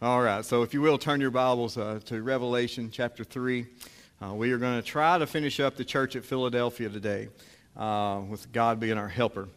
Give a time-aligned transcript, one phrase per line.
[0.00, 3.66] All right, so if you will, turn your Bibles uh, to Revelation chapter 3.
[4.22, 7.26] Uh, we are going to try to finish up the church at Philadelphia today
[7.76, 9.48] uh, with God being our helper.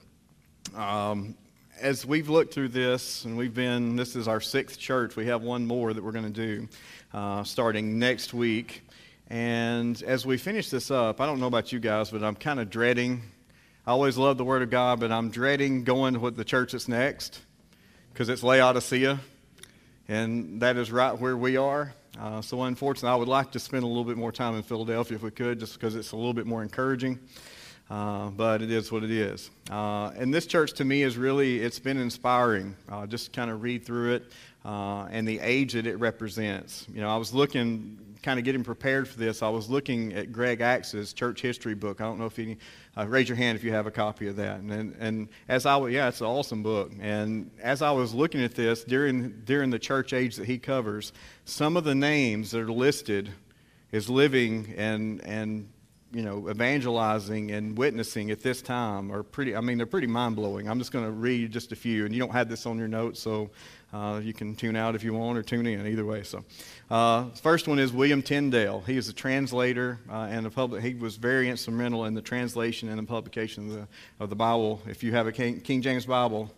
[0.75, 1.35] Um,
[1.79, 5.43] as we've looked through this, and we've been, this is our sixth church, we have
[5.43, 6.67] one more that we're going to do
[7.13, 8.81] uh, starting next week.
[9.29, 12.59] And as we finish this up, I don't know about you guys, but I'm kind
[12.59, 13.21] of dreading.
[13.85, 16.87] I always love the Word of God, but I'm dreading going with the church that's
[16.87, 17.41] next
[18.11, 19.19] because it's Laodicea
[20.11, 21.93] and that is right where we are.
[22.19, 25.15] Uh, so, unfortunately, I would like to spend a little bit more time in Philadelphia
[25.15, 27.17] if we could, just because it's a little bit more encouraging.
[27.89, 29.49] Uh, but it is what it is.
[29.69, 32.75] Uh, and this church to me is really, it's been inspiring.
[32.89, 34.31] Uh, just kind of read through it
[34.65, 36.85] uh, and the age that it represents.
[36.93, 40.31] You know, I was looking, kind of getting prepared for this, I was looking at
[40.31, 42.01] Greg Axe's church history book.
[42.01, 42.57] I don't know if any,
[42.95, 44.59] uh, raise your hand if you have a copy of that.
[44.59, 46.91] And, and, and as I yeah, it's an awesome book.
[46.99, 51.13] And as I was looking at this during, during the church age that he covers,
[51.45, 53.31] some of the names that are listed
[53.91, 55.69] is living and, and
[56.13, 60.35] you know, evangelizing and witnessing at this time are pretty, I mean, they're pretty mind
[60.35, 60.67] blowing.
[60.67, 62.89] I'm just going to read just a few, and you don't have this on your
[62.89, 63.49] notes, so
[63.93, 66.23] uh, you can tune out if you want or tune in, either way.
[66.23, 66.43] So,
[66.89, 68.81] uh, first one is William Tyndale.
[68.85, 70.83] He is a translator uh, and a public.
[70.83, 73.87] He was very instrumental in the translation and the publication of the,
[74.19, 74.81] of the Bible.
[74.87, 76.51] If you have a King, King James Bible,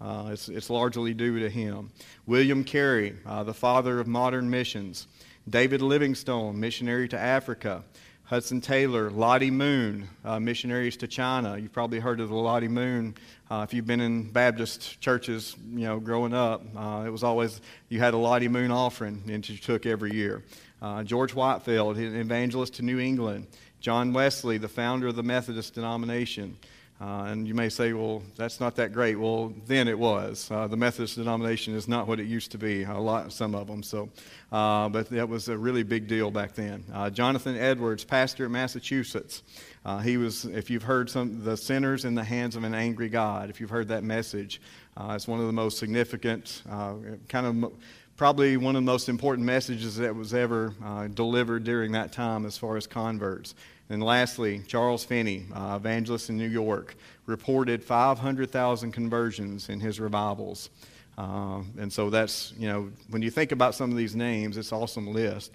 [0.00, 1.90] uh, it's, it's largely due to him.
[2.26, 5.06] William Carey, uh, the father of modern missions.
[5.48, 7.82] David Livingstone, missionary to Africa.
[8.30, 11.58] Hudson Taylor, Lottie Moon, uh, missionaries to China.
[11.58, 13.16] You've probably heard of the Lottie Moon
[13.50, 16.62] uh, if you've been in Baptist churches, you know, growing up.
[16.76, 20.44] Uh, it was always you had a Lottie Moon offering that you took every year.
[20.80, 23.48] Uh, George Whitefield, an evangelist to New England.
[23.80, 26.56] John Wesley, the founder of the Methodist denomination.
[27.00, 29.18] Uh, and you may say, well, that's not that great.
[29.18, 30.50] Well, then it was.
[30.50, 33.68] Uh, the Methodist denomination is not what it used to be, a lot, some of
[33.68, 33.82] them.
[33.82, 34.10] So,
[34.52, 36.84] uh, but that was a really big deal back then.
[36.92, 39.42] Uh, Jonathan Edwards, pastor in Massachusetts.
[39.82, 43.08] Uh, he was, if you've heard some, the sinners in the hands of an angry
[43.08, 44.60] God, if you've heard that message,
[44.98, 47.72] uh, it's one of the most significant, kind of
[48.18, 50.74] probably one of the most important messages that was ever
[51.14, 53.54] delivered during that time as far as converts.
[53.90, 56.94] And lastly, Charles Finney, uh, evangelist in New York,
[57.26, 60.70] reported 500,000 conversions in his revivals.
[61.18, 64.70] Uh, and so that's, you know, when you think about some of these names, it's
[64.70, 65.52] an awesome list.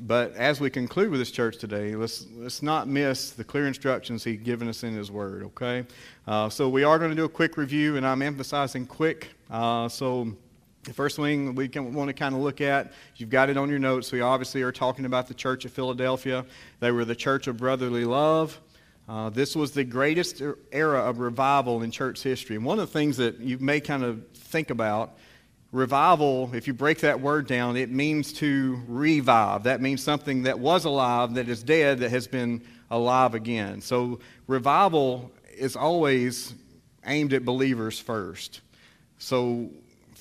[0.00, 4.22] But as we conclude with this church today, let's, let's not miss the clear instructions
[4.22, 5.86] he's given us in his word, okay?
[6.26, 9.28] Uh, so we are going to do a quick review, and I'm emphasizing quick.
[9.50, 10.36] Uh, so
[10.88, 13.68] the first thing we can, want to kind of look at, you've got it on
[13.68, 14.10] your notes.
[14.10, 16.46] We obviously are talking about the Church of Philadelphia.
[16.80, 18.58] They were the church of brotherly love.
[19.08, 22.56] Uh, this was the greatest er, era of revival in church history.
[22.56, 25.16] And one of the things that you may kind of think about
[25.72, 29.64] revival, if you break that word down, it means to revive.
[29.64, 33.80] That means something that was alive, that is dead, that has been alive again.
[33.82, 36.54] So revival is always
[37.04, 38.62] aimed at believers first.
[39.18, 39.70] So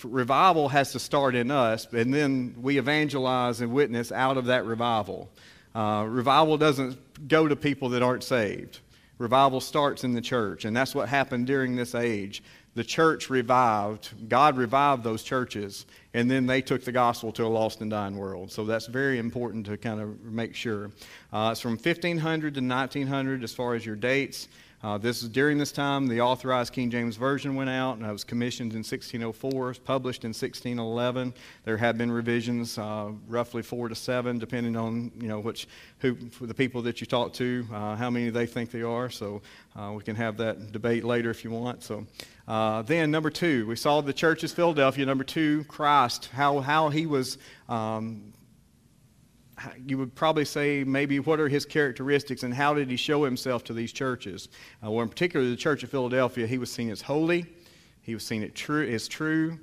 [0.03, 4.65] revival has to start in us, and then we evangelize and witness out of that
[4.65, 5.29] revival.
[5.75, 8.79] Uh, revival doesn't go to people that aren't saved.
[9.17, 12.43] Revival starts in the church, and that's what happened during this age.
[12.75, 17.47] The church revived, God revived those churches, and then they took the gospel to a
[17.47, 18.51] lost and dying world.
[18.51, 20.91] So that's very important to kind of make sure.
[21.33, 24.47] Uh, it's from 1500 to 1900 as far as your dates.
[24.83, 28.11] Uh, this is during this time the authorized King James Version went out, and it
[28.11, 31.33] was commissioned in 1604, published in 1611.
[31.65, 35.67] There have been revisions, uh, roughly four to seven, depending on you know which
[35.99, 39.09] who the people that you talk to, uh, how many they think they are.
[39.09, 39.41] So
[39.75, 41.81] uh, we can have that debate later if you want.
[41.83, 42.05] So
[42.47, 45.07] uh, then number two, we saw the churches Philadelphia.
[45.07, 47.39] Number two, Christ, how how he was.
[47.67, 48.33] Um,
[49.85, 53.63] you would probably say maybe what are his characteristics and how did he show himself
[53.65, 54.49] to these churches?
[54.83, 57.45] Uh, well, in particular, the Church of Philadelphia, he was seen as holy,
[58.01, 59.59] he was seen as true.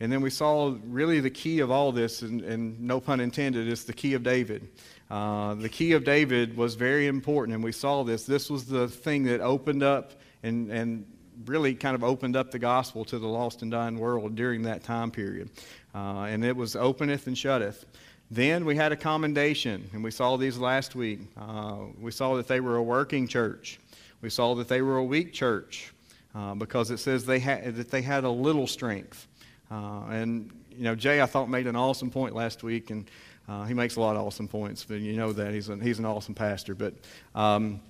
[0.00, 3.66] And then we saw really the key of all this, and, and no pun intended,
[3.66, 4.68] is the key of David.
[5.10, 8.24] Uh, the key of David was very important, and we saw this.
[8.24, 10.12] This was the thing that opened up
[10.44, 11.04] and, and
[11.46, 14.84] really kind of opened up the gospel to the lost and dying world during that
[14.84, 15.50] time period.
[15.94, 17.84] Uh, and it was openeth and shutteth.
[18.30, 21.20] Then we had a commendation, and we saw these last week.
[21.36, 23.80] Uh, we saw that they were a working church.
[24.20, 25.94] We saw that they were a weak church
[26.34, 29.26] uh, because it says they had, that they had a little strength.
[29.70, 33.10] Uh, and, you know, Jay, I thought, made an awesome point last week, and
[33.48, 35.54] uh, he makes a lot of awesome points, but you know that.
[35.54, 36.74] He's, he's an awesome pastor.
[36.74, 36.94] But
[37.34, 37.80] um,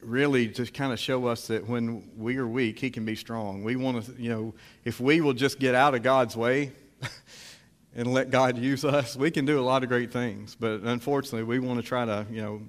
[0.00, 3.64] really, to kind of show us that when we are weak, he can be strong.
[3.64, 4.54] We want to, you know,
[4.84, 6.70] if we will just get out of God's way,
[7.96, 10.54] and let God use us, we can do a lot of great things.
[10.58, 12.62] But unfortunately, we want to try to, you know,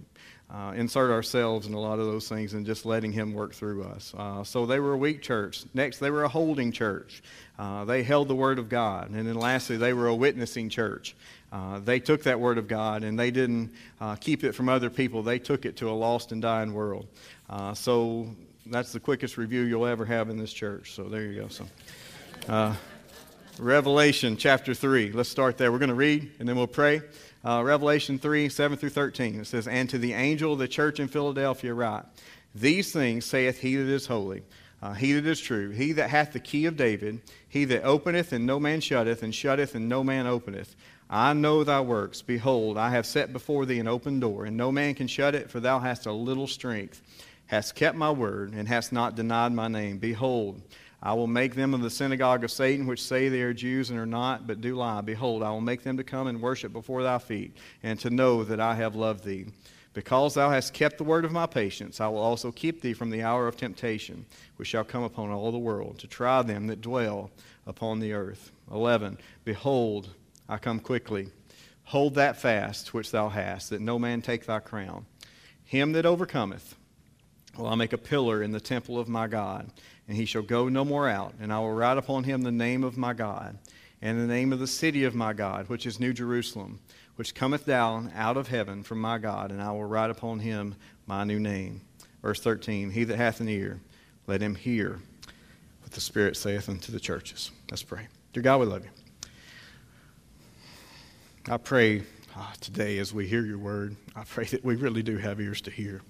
[0.50, 3.84] uh, insert ourselves in a lot of those things and just letting Him work through
[3.84, 4.14] us.
[4.18, 5.66] Uh, so they were a weak church.
[5.74, 7.22] Next, they were a holding church.
[7.60, 9.10] Uh, they held the Word of God.
[9.10, 11.18] And then lastly, they were a witnessing church.
[11.52, 14.90] Uh, they took that Word of God and they didn't uh, keep it from other
[14.90, 17.08] people, they took it to a lost and dying world.
[17.50, 18.34] Uh, so
[18.66, 20.94] that's the quickest review you'll ever have in this church.
[20.94, 21.48] So there you go.
[21.50, 21.66] So.
[23.60, 25.12] Revelation chapter 3.
[25.12, 25.72] Let's start there.
[25.72, 27.02] We're going to read and then we'll pray.
[27.44, 29.40] Uh, Revelation 3, 7 through 13.
[29.40, 32.04] It says, And to the angel of the church in Philadelphia write,
[32.54, 34.44] These things saith he that is holy,
[34.82, 38.32] uh, he that is true, he that hath the key of David, he that openeth
[38.32, 40.76] and no man shutteth, and shutteth and no man openeth.
[41.10, 42.22] I know thy works.
[42.22, 45.50] Behold, I have set before thee an open door, and no man can shut it,
[45.50, 47.02] for thou hast a little strength,
[47.46, 50.00] hast kept my word, and hast not denied my name.
[50.00, 50.62] Behold,
[51.02, 54.00] I will make them of the synagogue of Satan, which say they are Jews and
[54.00, 55.02] are not, but do lie.
[55.02, 58.44] Behold, I will make them to come and worship before thy feet, and to know
[58.44, 59.46] that I have loved thee.
[59.94, 63.10] Because thou hast kept the word of my patience, I will also keep thee from
[63.10, 66.82] the hour of temptation, which shall come upon all the world, to try them that
[66.82, 67.32] dwell
[67.66, 68.52] upon the earth.
[68.72, 69.18] 11.
[69.44, 70.10] Behold,
[70.50, 71.30] I come quickly.
[71.86, 75.06] Hold that fast which thou hast, that no man take thy crown.
[75.64, 76.76] Him that overcometh
[77.58, 79.72] will I make a pillar in the temple of my God
[80.08, 81.34] and he shall go no more out.
[81.40, 83.58] And I will write upon him the name of my God,
[84.02, 86.80] and the name of the city of my God, which is New Jerusalem,
[87.16, 90.76] which cometh down out of heaven from my God, and I will write upon him
[91.06, 91.82] my new name.
[92.22, 93.82] Verse 13 He that hath an ear,
[94.28, 95.00] let him hear
[95.82, 97.52] what the Spirit saith unto the churches.
[97.72, 98.08] Let's pray.
[98.34, 98.92] Dear God, we love you.
[101.50, 102.04] I pray
[102.36, 105.62] uh, today as we hear your word, I pray that we really do have ears
[105.62, 106.02] to hear.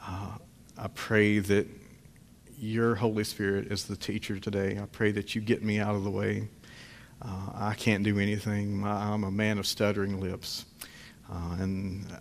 [0.00, 0.36] Uh,
[0.76, 1.66] I pray that
[2.60, 4.78] your Holy Spirit is the teacher today.
[4.82, 6.48] I pray that you get me out of the way.
[7.22, 8.84] Uh, I can't do anything.
[8.84, 10.64] I'm a man of stuttering lips.
[11.30, 12.18] Uh, and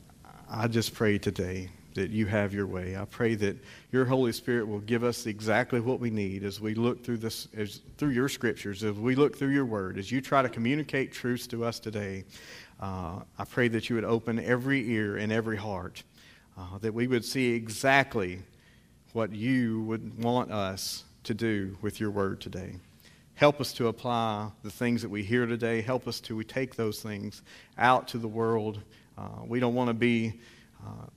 [0.50, 2.96] I just pray today that you have your way.
[2.96, 3.58] I pray that
[3.92, 7.48] your Holy Spirit will give us exactly what we need as we look through this,
[7.56, 11.12] as, through your scriptures, as we look through your word, as you try to communicate
[11.12, 12.24] truths to us today.
[12.80, 16.04] Uh, I pray that you would open every ear and every heart,
[16.56, 18.44] uh, that we would see exactly
[19.18, 22.76] what you would want us to do with your word today.
[23.34, 25.82] Help us to apply the things that we hear today.
[25.82, 27.42] Help us to take those things
[27.80, 28.80] out to the world.
[29.18, 30.40] Uh, we don't want to be,
[30.86, 31.08] uh,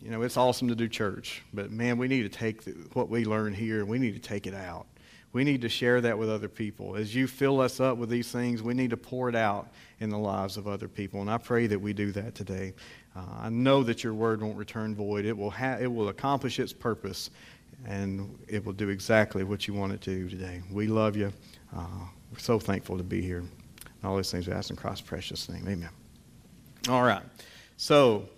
[0.00, 3.08] you know, it's awesome to do church, but man, we need to take the, what
[3.08, 4.86] we learn here and we need to take it out.
[5.32, 6.94] We need to share that with other people.
[6.94, 10.10] As you fill us up with these things, we need to pour it out in
[10.10, 11.20] the lives of other people.
[11.20, 12.74] And I pray that we do that today.
[13.14, 15.24] Uh, I know that your word won't return void.
[15.24, 17.30] It will, ha- it will accomplish its purpose,
[17.86, 20.62] and it will do exactly what you want it to do today.
[20.70, 21.32] We love you.
[21.76, 21.86] Uh,
[22.32, 23.44] we're so thankful to be here.
[24.04, 25.66] All these things we ask in Christ's precious name.
[25.68, 25.90] Amen.
[26.88, 27.22] All right.
[27.76, 28.28] So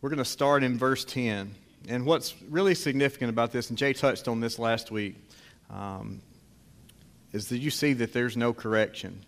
[0.00, 1.54] we're going to start in verse 10.
[1.88, 5.16] And what's really significant about this, and Jay touched on this last week,
[5.70, 6.20] um,
[7.32, 9.24] is that you see that there's no correction.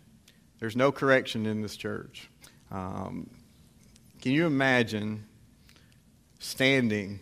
[0.58, 2.28] There's no correction in this church.
[2.70, 3.30] Um,
[4.22, 5.26] can you imagine
[6.38, 7.18] standing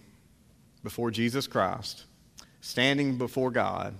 [0.82, 2.04] before Jesus Christ,
[2.60, 3.94] standing before God,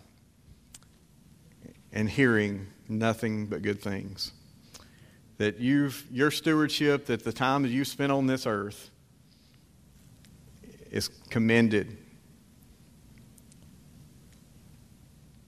[1.93, 4.32] and hearing nothing but good things?
[5.38, 8.91] That you've, your stewardship, that the time that you've spent on this earth
[10.91, 11.96] is commended.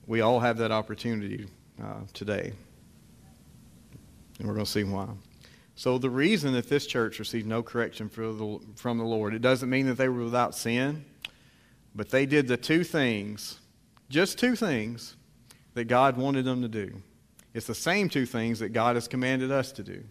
[0.06, 1.48] We all have that opportunity
[1.82, 2.54] uh, today.
[4.38, 5.08] And we're going to see why.
[5.82, 9.88] So the reason that this church received no correction from the Lord, it doesn't mean
[9.88, 11.04] that they were without sin,
[11.92, 13.58] but they did the two things,
[14.08, 15.16] just two things,
[15.74, 17.02] that God wanted them to do.
[17.52, 20.04] It's the same two things that God has commanded us to do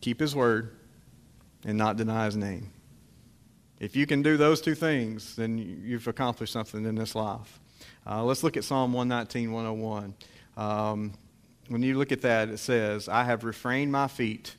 [0.00, 0.74] keep His word
[1.66, 2.72] and not deny His name.
[3.80, 7.60] If you can do those two things, then you've accomplished something in this life.
[8.06, 10.14] Uh, let's look at Psalm 119, 101.
[10.56, 11.12] Um,
[11.68, 14.54] when you look at that, it says, I have refrained my feet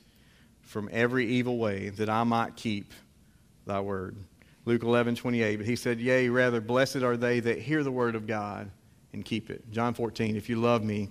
[0.62, 2.92] from every evil way that I might keep
[3.66, 4.16] thy word.
[4.64, 5.56] Luke 11, 28.
[5.56, 8.70] But he said, Yea, rather, blessed are they that hear the word of God
[9.12, 9.70] and keep it.
[9.70, 11.08] John 14, if you love me,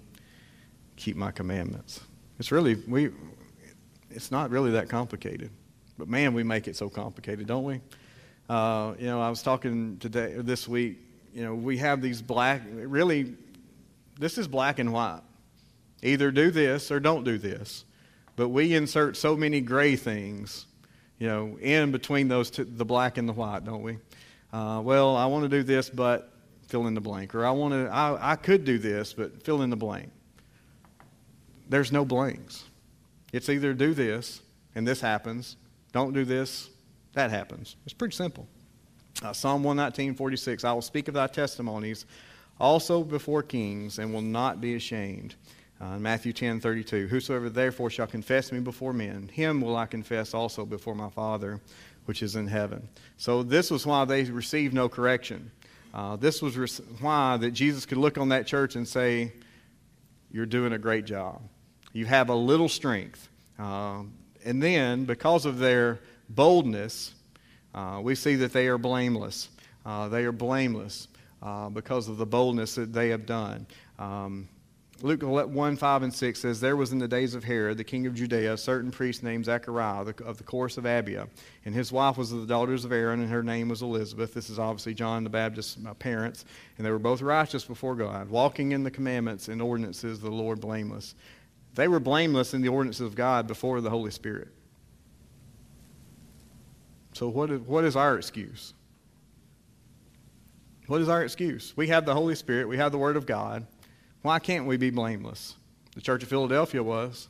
[0.97, 2.01] keep my commandments.
[2.37, 3.11] It's really, we,
[4.09, 5.49] it's not really that complicated.
[5.97, 7.79] But man, we make it so complicated, don't we?
[8.49, 10.97] Uh, you know, I was talking today, this week,
[11.33, 13.35] you know, we have these black, really,
[14.19, 15.21] this is black and white.
[16.03, 17.85] Either do this or don't do this.
[18.35, 20.65] But we insert so many gray things,
[21.19, 23.97] you know, in between those two, the black and the white, don't we?
[24.51, 26.31] Uh, well, I want to do this, but
[26.67, 27.33] fill in the blank.
[27.33, 30.11] Or I want to, I, I could do this, but fill in the blank.
[31.69, 32.65] there's no blanks.
[33.31, 34.41] It's either do this
[34.75, 35.57] and this happens,
[35.91, 36.69] don't do this,
[37.13, 37.77] that happens.
[37.85, 38.47] It's pretty simple.
[39.23, 42.05] Uh, Psalm 119, 46 I will speak of thy testimonies
[42.59, 45.35] also before kings and will not be ashamed.
[45.79, 50.33] Uh, Matthew 10, 32 Whosoever therefore shall confess me before men, him will I confess
[50.33, 51.59] also before my Father
[52.05, 52.87] which is in heaven.
[53.17, 55.51] So this was why they received no correction.
[55.93, 59.33] Uh, this was re- why that Jesus could look on that church and say,
[60.31, 61.41] You're doing a great job.
[61.93, 63.29] You have a little strength.
[63.57, 64.03] Uh,
[64.43, 67.13] and then, because of their boldness,
[67.73, 69.49] uh, we see that they are blameless.
[69.85, 71.07] Uh, they are blameless
[71.41, 73.65] uh, because of the boldness that they have done.
[73.97, 74.49] Um,
[75.01, 78.07] Luke 1 5 and 6 says, There was in the days of Herod, the king
[78.07, 81.27] of Judea, a certain priest named Zechariah of the course of Abia.
[81.65, 84.33] And his wife was of the daughters of Aaron, and her name was Elizabeth.
[84.33, 86.45] This is obviously John the Baptist's uh, parents.
[86.77, 90.31] And they were both righteous before God, walking in the commandments and ordinances of the
[90.31, 91.15] Lord blameless.
[91.73, 94.47] They were blameless in the ordinances of God before the Holy Spirit.
[97.11, 98.73] So, what is, what is our excuse?
[100.87, 101.73] What is our excuse?
[101.75, 103.67] We have the Holy Spirit, we have the Word of God.
[104.25, 105.53] Why can't we be blameless?
[105.93, 107.27] The Church of Philadelphia was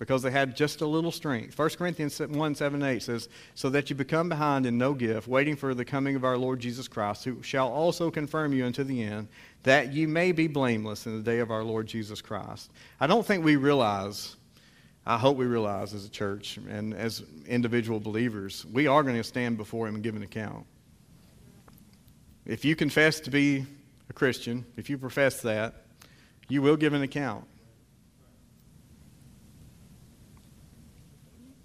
[0.00, 1.56] because they had just a little strength.
[1.56, 5.54] 1 Corinthians 1 7 8 says, So that you become behind in no gift, waiting
[5.54, 9.00] for the coming of our Lord Jesus Christ, who shall also confirm you unto the
[9.00, 9.28] end,
[9.62, 12.72] that you may be blameless in the day of our Lord Jesus Christ.
[12.98, 14.34] I don't think we realize,
[15.06, 19.22] I hope we realize as a church and as individual believers, we are going to
[19.22, 20.66] stand before Him and give an account.
[22.44, 23.64] If you confess to be
[24.10, 25.84] a Christian, if you profess that,
[26.48, 27.44] you will give an account.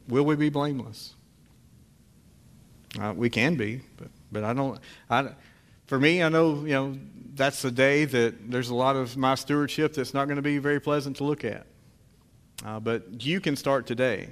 [0.08, 1.16] Will we be blameless?
[3.00, 4.80] Uh, we can be, but, but I don't.
[5.10, 5.30] I,
[5.88, 6.98] for me, I know you know
[7.34, 10.58] that's the day that there's a lot of my stewardship that's not going to be
[10.60, 11.66] very pleasant to look at.
[12.64, 14.30] Uh, but you can start today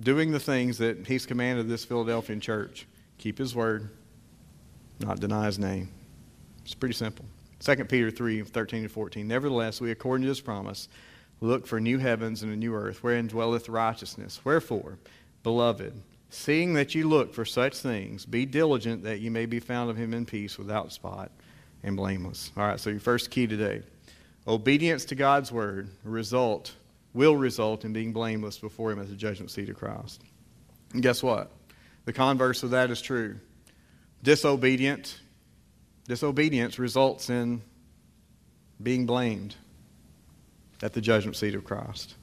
[0.00, 2.86] doing the things that He's commanded this Philadelphian church.
[3.18, 3.90] Keep His word,
[5.00, 5.90] not deny His name.
[6.64, 7.26] It's pretty simple.
[7.62, 9.26] 2 Peter 3 13 to 14.
[9.26, 10.88] Nevertheless, we, according to his promise,
[11.40, 14.40] look for new heavens and a new earth, wherein dwelleth righteousness.
[14.44, 14.98] Wherefore,
[15.42, 15.94] beloved,
[16.30, 19.96] seeing that you look for such things, be diligent that you may be found of
[19.96, 21.30] him in peace, without spot
[21.82, 22.50] and blameless.
[22.56, 23.82] All right, so your first key today
[24.46, 26.74] obedience to God's word result
[27.14, 30.20] will result in being blameless before him at the judgment seat of Christ.
[30.92, 31.52] And guess what?
[32.06, 33.36] The converse of that is true.
[34.24, 35.20] Disobedient
[36.06, 37.62] Disobedience results in
[38.82, 39.54] being blamed
[40.82, 42.16] at the judgment seat of Christ.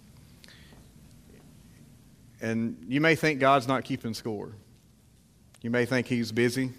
[2.42, 4.54] And you may think God's not keeping score.
[5.62, 6.72] You may think He's busy.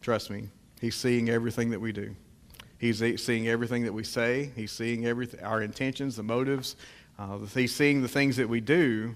[0.00, 0.48] Trust me,
[0.80, 2.14] He's seeing everything that we do.
[2.78, 4.52] He's seeing everything that we say.
[4.56, 6.76] He's seeing everything, our intentions, the motives.
[7.18, 9.14] Uh, he's seeing the things that we do.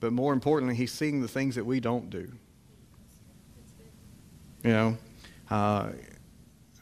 [0.00, 2.30] But more importantly, He's seeing the things that we don't do.
[4.62, 4.98] You know,
[5.50, 5.90] uh,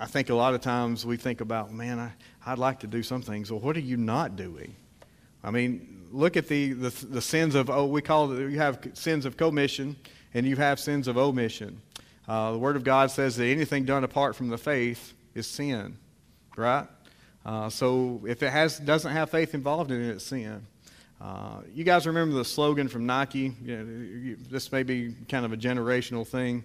[0.00, 2.12] I think a lot of times we think about, man, I,
[2.45, 3.50] I'd like to do some things.
[3.50, 4.75] Well, what are you not doing?
[5.45, 8.87] I mean, look at the, the, the sins of, oh, we call it, you have
[8.95, 9.97] sins of commission
[10.35, 11.81] and you have sins of omission.
[12.28, 15.97] Uh, the Word of God says that anything done apart from the faith is sin,
[16.57, 16.87] right?
[17.45, 20.66] Uh, so if it has, doesn't have faith involved in it, it's sin.
[21.21, 23.52] Uh, you guys remember the slogan from Nike?
[23.62, 26.64] You know, this may be kind of a generational thing.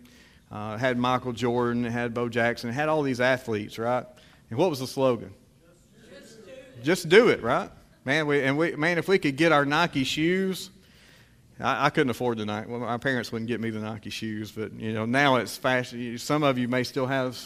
[0.51, 4.05] Uh, had Michael Jordan, had Bo Jackson, had all these athletes, right?
[4.49, 5.33] And what was the slogan?
[6.83, 7.69] Just do it, right?
[8.05, 10.69] Man, we, and we, man, if we could get our Nike shoes,
[11.59, 12.69] I, I couldn't afford the Nike.
[12.69, 16.17] Well, my parents wouldn't get me the Nike shoes, but you know now it's fashion.
[16.17, 17.37] Some of you may still have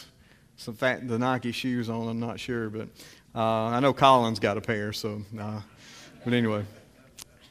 [0.56, 2.08] some fat, the Nike shoes on.
[2.08, 2.88] I'm not sure, but
[3.34, 4.92] uh, I know Colin's got a pair.
[4.92, 5.60] So, uh,
[6.24, 6.64] but anyway,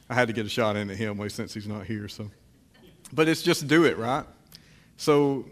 [0.08, 2.08] I had to get a shot into him since he's not here.
[2.08, 2.30] So,
[3.12, 4.24] but it's just do it right.
[5.02, 5.46] So,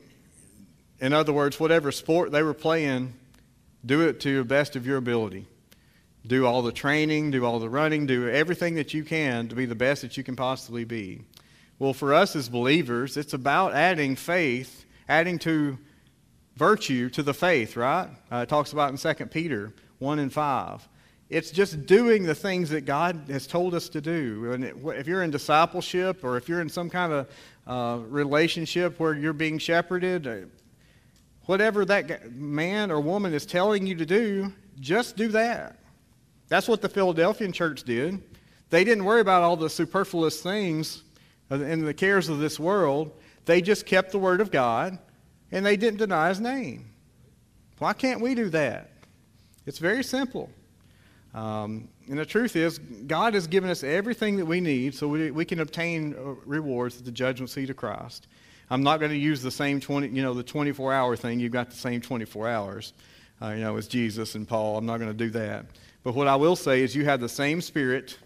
[1.00, 3.14] in other words, whatever sport they were playing,
[3.84, 5.44] do it to the best of your ability.
[6.24, 9.66] Do all the training, do all the running, do everything that you can to be
[9.66, 11.22] the best that you can possibly be.
[11.80, 15.78] Well, for us as believers, it's about adding faith, adding to
[16.54, 18.08] virtue to the faith, right?
[18.30, 20.88] Uh, it talks about in 2 Peter 1 and 5.
[21.28, 24.52] It's just doing the things that God has told us to do.
[24.52, 27.28] And if you're in discipleship or if you're in some kind of
[27.70, 30.38] uh, relationship where you're being shepherded, uh,
[31.46, 35.78] whatever that man or woman is telling you to do, just do that.
[36.48, 38.20] That's what the Philadelphian church did.
[38.70, 41.04] They didn't worry about all the superfluous things
[41.48, 43.12] and the cares of this world.
[43.44, 44.98] They just kept the Word of God
[45.52, 46.90] and they didn't deny His name.
[47.78, 48.90] Why can't we do that?
[49.64, 50.50] It's very simple.
[51.34, 55.30] Um, and the truth is, God has given us everything that we need so we,
[55.30, 58.26] we can obtain uh, rewards at the judgment seat of Christ.
[58.68, 61.38] I'm not going to use the same 20, you know, the 24 hour thing.
[61.38, 62.94] You've got the same 24 hours,
[63.40, 64.76] uh, you know, as Jesus and Paul.
[64.76, 65.66] I'm not going to do that.
[66.02, 68.18] But what I will say is you have the same Spirit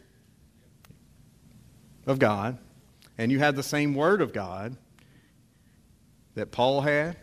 [2.06, 2.56] of God,
[3.18, 4.78] and you have the same Word of God
[6.36, 7.18] that Paul had,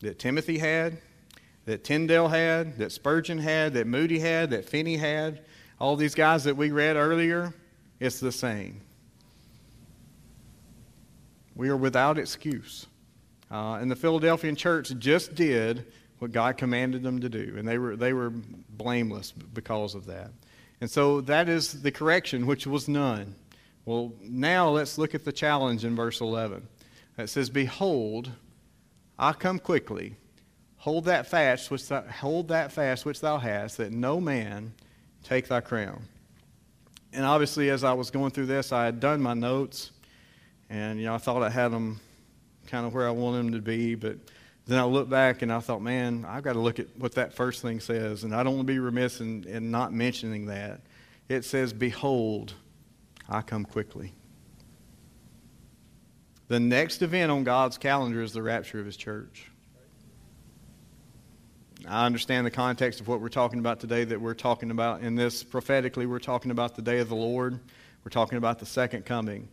[0.00, 0.98] that Timothy had,
[1.66, 5.42] that Tyndale had, that Spurgeon had, that Moody had, that Finney had,
[5.78, 7.54] all these guys that we read earlier,
[8.00, 8.80] it's the same.
[11.54, 12.86] We are without excuse.
[13.50, 15.86] Uh, and the Philadelphian church just did
[16.18, 20.30] what God commanded them to do, and they were, they were blameless because of that.
[20.80, 23.34] And so that is the correction, which was none.
[23.84, 26.66] Well, now let's look at the challenge in verse 11.
[27.18, 28.30] It says, Behold,
[29.18, 30.16] I come quickly.
[30.80, 34.72] Hold that fast which thou, hold that fast which thou hast, that no man
[35.22, 36.00] take thy crown.
[37.12, 39.90] And obviously, as I was going through this, I had done my notes,
[40.70, 42.00] and you know I thought I had them
[42.66, 44.16] kind of where I wanted them to be, but
[44.66, 47.34] then I looked back and I thought, man, I've got to look at what that
[47.34, 50.80] first thing says, and I don't want to be remiss in, in not mentioning that.
[51.28, 52.54] It says, "Behold,
[53.28, 54.14] I come quickly."
[56.48, 59.49] The next event on God's calendar is the rapture of His church.
[61.86, 65.14] I understand the context of what we're talking about today, that we're talking about in
[65.14, 67.58] this prophetically, we're talking about the day of the Lord.
[68.04, 69.48] We're talking about the second coming.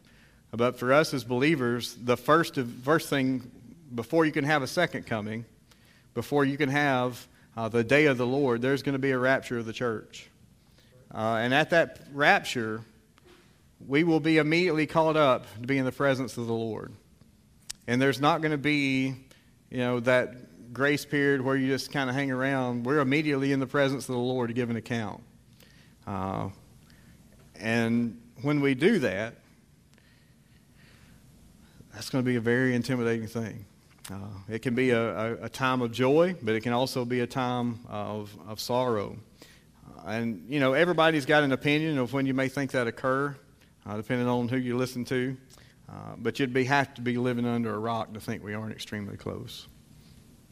[0.52, 3.52] But for us as believers, the first, first thing,
[3.94, 5.46] before you can have a second coming,
[6.14, 9.18] before you can have uh, the day of the Lord, there's going to be a
[9.18, 10.30] rapture of the church.
[11.14, 12.82] Uh, and at that rapture,
[13.86, 16.94] we will be immediately called up to be in the presence of the Lord.
[17.88, 19.16] And there's not going to be,
[19.70, 20.36] you know, that
[20.74, 24.16] grace period where you just kind of hang around, we're immediately in the presence of
[24.16, 25.22] the Lord to give an account.
[26.06, 26.50] Uh,
[27.60, 29.36] and when we do that,
[31.94, 33.66] that's going to be a very intimidating thing.
[34.12, 37.20] Uh, it can be a, a, a, time of joy, but it can also be
[37.20, 39.18] a time of, of sorrow.
[39.86, 43.36] Uh, and, you know, everybody's got an opinion of when you may think that occur,
[43.86, 45.36] uh, depending on who you listen to.
[45.90, 48.72] Uh, but you'd be, have to be living under a rock to think we aren't
[48.72, 49.68] extremely close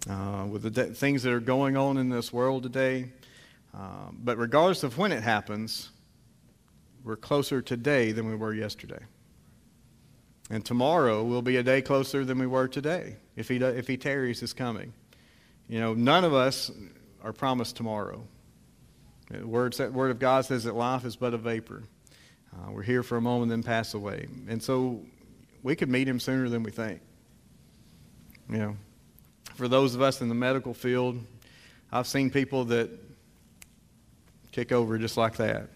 [0.09, 3.11] uh, with the de- things that are going on in this world today.
[3.73, 5.89] Uh, but regardless of when it happens,
[7.03, 9.03] we're closer today than we were yesterday.
[10.49, 13.97] And tomorrow will be a day closer than we were today if he, if he
[13.97, 14.93] tarries his coming.
[15.67, 16.71] You know, none of us
[17.23, 18.23] are promised tomorrow.
[19.31, 21.83] The word, word of God says that life is but a vapor.
[22.53, 24.27] Uh, we're here for a moment, then pass away.
[24.47, 25.01] And so
[25.63, 27.01] we could meet him sooner than we think.
[28.49, 28.77] You know,
[29.55, 31.19] for those of us in the medical field,
[31.91, 32.89] I've seen people that
[34.51, 35.69] kick over just like that.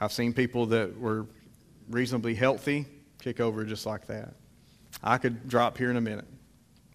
[0.00, 1.26] I've seen people that were
[1.88, 2.86] reasonably healthy
[3.20, 4.34] kick over just like that.
[5.02, 6.26] I could drop here in a minute.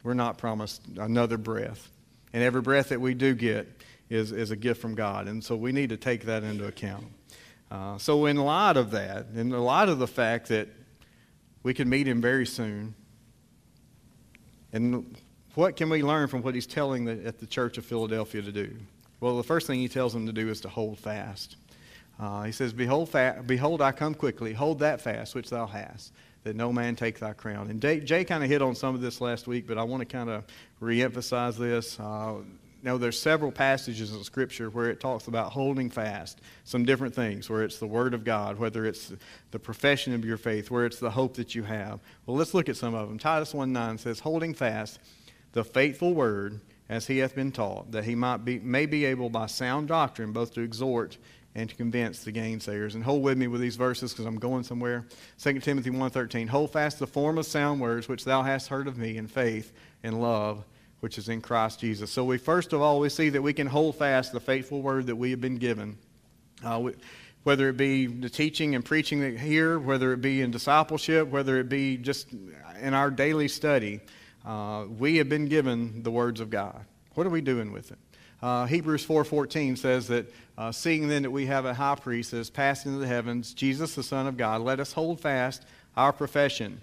[0.04, 1.90] We're not promised another breath.
[2.34, 3.68] And every breath that we do get
[4.10, 5.28] is, is a gift from God.
[5.28, 7.06] And so we need to take that into account.
[7.70, 10.68] Uh, so, in light of that, in light of the fact that
[11.64, 12.94] we can meet Him very soon,
[14.74, 15.16] and
[15.56, 18.52] what can we learn from what he's telling the, at the church of Philadelphia to
[18.52, 18.74] do?
[19.20, 21.58] Well, the first thing he tells them to do is to hold fast.
[22.20, 24.54] Uh, he says, Behold, fa- Behold, I come quickly.
[24.54, 27.70] Hold that fast which thou hast, that no man take thy crown.
[27.70, 30.02] And Jay, Jay kind of hit on some of this last week, but I want
[30.02, 30.44] to kind of
[30.82, 32.00] reemphasize this.
[32.00, 32.36] Uh,
[32.84, 37.48] now, there's several passages in Scripture where it talks about holding fast some different things,
[37.48, 39.14] where it's the Word of God, whether it's
[39.52, 42.00] the profession of your faith, where it's the hope that you have.
[42.26, 43.20] Well, let's look at some of them.
[43.20, 45.00] Titus 1 9 says, Holding fast
[45.54, 49.30] the faithful word as he hath been taught, that he might be, may be able
[49.30, 51.18] by sound doctrine both to exhort
[51.56, 52.96] and to convince the gainsayers.
[52.96, 55.06] And hold with me with these verses because I'm going somewhere.
[55.40, 58.98] 2 Timothy 1.13, Hold fast the form of sound words which thou hast heard of
[58.98, 60.64] me in faith and love
[61.02, 62.12] which is in Christ Jesus.
[62.12, 65.08] So we first of all, we see that we can hold fast the faithful word
[65.08, 65.98] that we have been given.
[66.64, 66.94] Uh, we,
[67.44, 71.70] whether it be the teaching and preaching here, whether it be in discipleship, whether it
[71.70, 72.28] be just
[72.80, 74.00] in our daily study,
[74.46, 76.86] uh, we have been given the words of God.
[77.14, 77.98] What are we doing with it?
[78.42, 82.38] Uh, Hebrews 4.14 says that, uh, seeing then that we have a high priest that
[82.38, 85.64] has passed into the heavens, Jesus the Son of God, let us hold fast
[85.96, 86.82] our profession.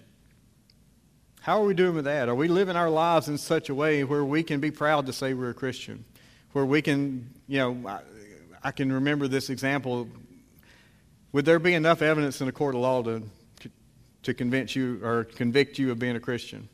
[1.41, 2.29] How are we doing with that?
[2.29, 5.13] Are we living our lives in such a way where we can be proud to
[5.13, 6.05] say we're a Christian?
[6.53, 7.99] Where we can, you know, I,
[8.63, 10.07] I can remember this example.
[11.33, 13.23] Would there be enough evidence in a court of law to,
[14.23, 16.69] to convince you or convict you of being a Christian?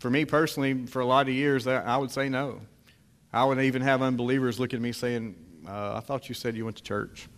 [0.00, 2.60] For me personally, for a lot of years, I would say no.
[3.32, 5.36] I would even have unbelievers look at me saying,
[5.68, 7.28] uh, I thought you said you went to church.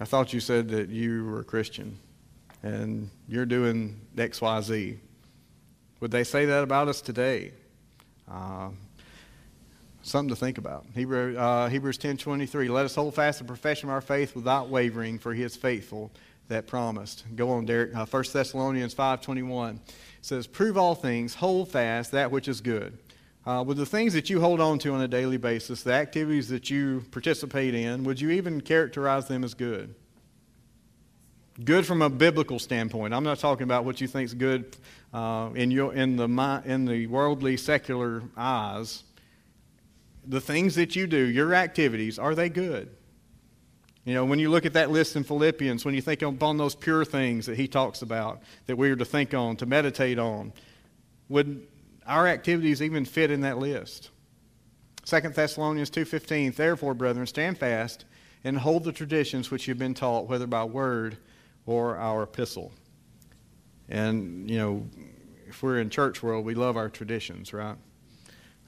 [0.00, 1.98] I thought you said that you were a Christian
[2.62, 4.98] and you're doing X, Y, Z.
[6.00, 7.52] Would they say that about us today?
[8.30, 8.70] Uh,
[10.02, 10.86] something to think about.
[10.94, 15.18] Hebrew, uh, Hebrews 10.23, let us hold fast the profession of our faith without wavering,
[15.18, 16.12] for he is faithful
[16.48, 17.24] that promised.
[17.34, 17.94] Go on, Derek.
[17.94, 19.78] Uh, 1 Thessalonians 5.21
[20.26, 22.98] says, prove all things, hold fast that which is good.
[23.46, 26.48] Uh, with the things that you hold on to on a daily basis, the activities
[26.48, 29.94] that you participate in, would you even characterize them as good?
[31.64, 33.14] Good from a biblical standpoint.
[33.14, 34.76] I'm not talking about what you think is good
[35.14, 39.04] uh, in, your, in, the, in the worldly, secular eyes.
[40.26, 42.90] The things that you do, your activities, are they good?
[44.06, 46.76] You know, when you look at that list in Philippians, when you think upon those
[46.76, 50.52] pure things that he talks about, that we are to think on, to meditate on,
[51.28, 51.66] would
[52.06, 54.10] our activities even fit in that list?
[55.06, 58.04] 2 Thessalonians 2.15, Therefore, brethren, stand fast
[58.44, 61.18] and hold the traditions which you've been taught, whether by word
[61.66, 62.72] or our epistle.
[63.88, 64.86] And, you know,
[65.48, 67.76] if we're in church world, we love our traditions, right?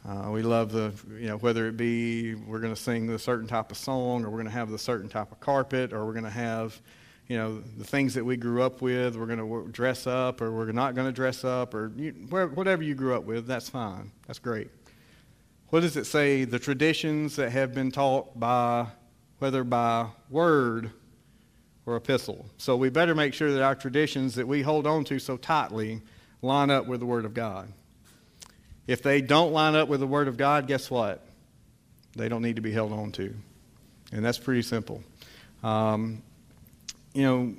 [0.06, 3.46] Uh, we love the, you know, whether it be we're going to sing the certain
[3.46, 6.12] type of song, or we're going to have the certain type of carpet, or we're
[6.12, 6.80] going to have,
[7.26, 9.16] you know, the things that we grew up with.
[9.16, 12.82] We're going to dress up, or we're not going to dress up, or you, whatever
[12.82, 13.46] you grew up with.
[13.46, 14.12] That's fine.
[14.26, 14.70] That's great.
[15.70, 16.44] What does it say?
[16.44, 18.87] The traditions that have been taught by,
[19.38, 20.92] whether by word
[21.84, 22.46] or epistle.
[22.58, 26.02] So we better make sure that our traditions that we hold on to so tightly
[26.42, 27.72] line up with the Word of God.
[28.88, 31.24] If they don't line up with the Word of God, guess what?
[32.16, 33.33] They don't need to be held on to.
[34.12, 35.03] And that's pretty simple.
[35.62, 36.22] Um,
[37.12, 37.55] you know,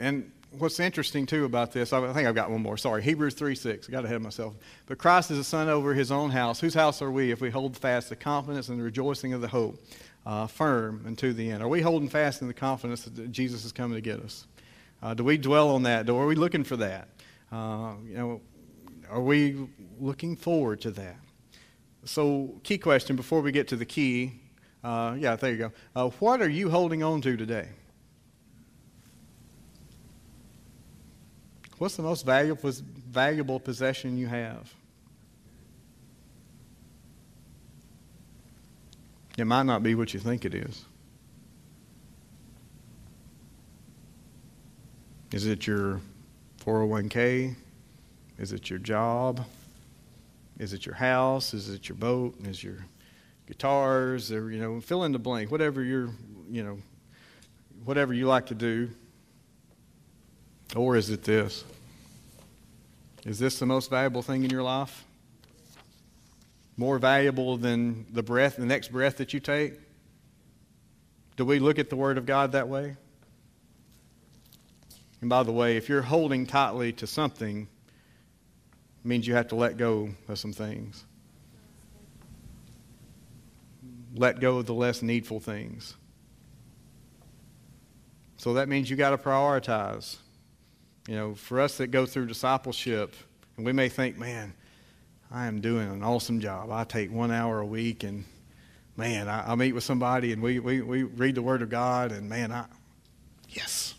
[0.00, 2.76] and what's interesting too about this, I think I've got one more.
[2.76, 3.88] Sorry, Hebrews 3 6.
[3.88, 4.54] I got ahead of myself.
[4.86, 6.58] But Christ is a son over his own house.
[6.58, 9.48] Whose house are we if we hold fast the confidence and the rejoicing of the
[9.48, 9.80] hope
[10.26, 11.62] uh, firm unto the end?
[11.62, 14.48] Are we holding fast in the confidence that Jesus is coming to get us?
[15.00, 16.10] Uh, do we dwell on that?
[16.10, 17.08] Are we looking for that?
[17.52, 18.40] Uh, you know,
[19.12, 19.68] are we
[20.00, 21.16] looking forward to that?
[22.04, 24.40] So, key question before we get to the key.
[24.82, 25.72] Uh, yeah, there you go.
[25.94, 27.68] Uh, what are you holding on to today?
[31.78, 32.72] What's the most valuable,
[33.10, 34.72] valuable possession you have?
[39.36, 40.84] It might not be what you think it is.
[45.32, 46.00] Is it your
[46.64, 47.56] 401k?
[48.42, 49.46] Is it your job?
[50.58, 51.54] Is it your house?
[51.54, 52.34] Is it your boat?
[52.44, 52.84] Is your
[53.46, 54.32] guitars?
[54.32, 55.52] Or, you know, fill in the blank.
[55.52, 56.10] Whatever you're,
[56.50, 56.78] you know,
[57.84, 58.90] whatever you like to do.
[60.74, 61.62] Or is it this?
[63.24, 65.04] Is this the most valuable thing in your life?
[66.76, 69.74] More valuable than the breath, the next breath that you take?
[71.36, 72.96] Do we look at the Word of God that way?
[75.20, 77.68] And by the way, if you're holding tightly to something,
[79.04, 81.04] means you have to let go of some things.
[84.14, 85.96] Let go of the less needful things.
[88.36, 90.16] So that means you got to prioritize.
[91.08, 93.14] You know, for us that go through discipleship,
[93.56, 94.54] and we may think, man,
[95.30, 96.70] I am doing an awesome job.
[96.70, 98.24] I take one hour a week, and
[98.96, 102.12] man, I, I meet with somebody, and we, we, we read the Word of God,
[102.12, 102.66] and man, I,
[103.48, 103.94] yes.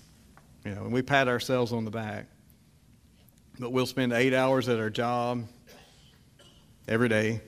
[0.64, 2.28] You know, and we pat ourselves on the back.
[3.60, 5.46] But we'll spend eight hours at our job
[6.88, 7.42] every day.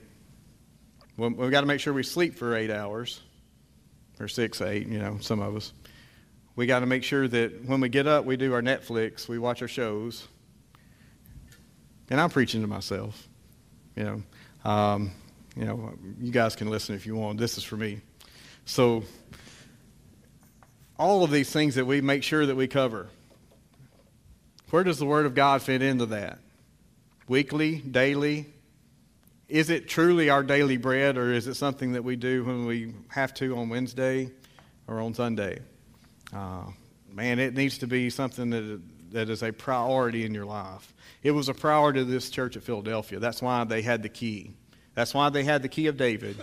[1.17, 3.21] we've got to make sure we sleep for eight hours,
[4.19, 5.73] or six, eight, you know, some of us.
[6.55, 9.39] We got to make sure that when we get up, we do our Netflix, we
[9.39, 10.27] watch our shows.
[12.09, 13.27] And I'm preaching to myself,
[13.95, 14.23] you know.
[14.69, 15.11] Um,
[15.55, 17.39] you know, you guys can listen if you want.
[17.39, 18.01] This is for me.
[18.65, 19.03] So,
[20.99, 23.07] all of these things that we make sure that we cover.
[24.71, 26.39] Where does the Word of God fit into that?
[27.27, 28.47] Weekly, daily?
[29.47, 32.93] Is it truly our daily bread, or is it something that we do when we
[33.09, 34.31] have to on Wednesday
[34.87, 35.59] or on Sunday?
[36.33, 36.63] Uh,
[37.11, 40.93] man, it needs to be something that, that is a priority in your life.
[41.21, 43.19] It was a priority to this church at Philadelphia.
[43.19, 44.53] That's why they had the key.
[44.95, 46.37] That's why they had the key of David.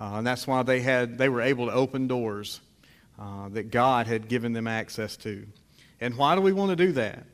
[0.00, 2.60] Uh, and that's why they, had, they were able to open doors
[3.18, 5.46] uh, that God had given them access to.
[6.00, 7.24] And why do we want to do that?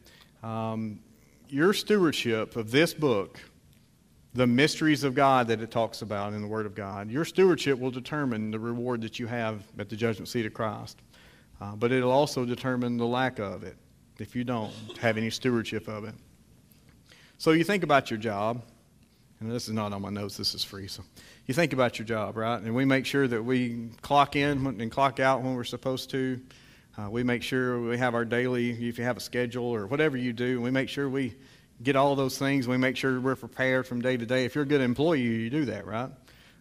[0.42, 1.00] Um,
[1.48, 3.38] your stewardship of this book,
[4.34, 7.78] the mysteries of God that it talks about in the Word of God, your stewardship
[7.78, 10.98] will determine the reward that you have at the judgment seat of Christ.
[11.60, 13.76] Uh, but it'll also determine the lack of it
[14.18, 16.14] if you don't have any stewardship of it.
[17.38, 18.62] So you think about your job.
[19.40, 20.88] and this is not on my notes, this is free.
[20.88, 21.02] So
[21.46, 22.60] you think about your job, right?
[22.60, 26.40] And we make sure that we clock in and clock out when we're supposed to.
[26.96, 30.16] Uh, we make sure we have our daily, if you have a schedule or whatever
[30.16, 31.34] you do, we make sure we
[31.82, 32.68] get all those things.
[32.68, 34.44] We make sure we're prepared from day to day.
[34.44, 36.10] If you're a good employee, you do that, right?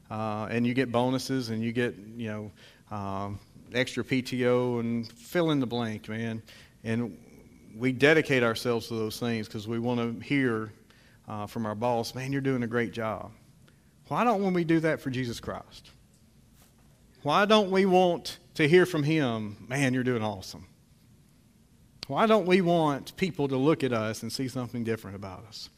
[0.10, 3.40] Uh, and you get bonuses and you get, you know, um,
[3.74, 6.42] extra PTO and fill in the blank, man.
[6.84, 7.18] And
[7.76, 10.72] we dedicate ourselves to those things because we want to hear
[11.28, 13.32] uh, from our boss, man, you're doing a great job.
[14.08, 15.90] Why don't we do that for Jesus Christ?
[17.24, 20.68] Why don't we want to hear from him, man, you're doing awesome?
[22.08, 25.70] Why don't we want people to look at us and see something different about us?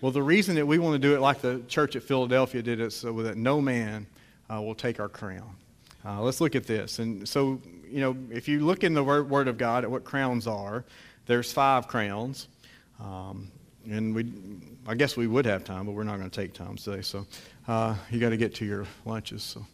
[0.00, 2.80] Well, the reason that we want to do it like the church at Philadelphia did
[2.80, 4.06] it so that no man
[4.52, 5.56] uh, will take our crown.
[6.04, 6.98] Uh, let's look at this.
[6.98, 10.46] And so, you know, if you look in the Word, of God at what crowns
[10.46, 10.84] are,
[11.26, 12.48] there's five crowns.
[13.00, 13.50] Um,
[13.90, 14.32] and we,
[14.86, 17.02] I guess we would have time, but we're not going to take time today.
[17.02, 17.26] So
[17.66, 19.42] uh, you got to get to your lunches.
[19.42, 19.66] So.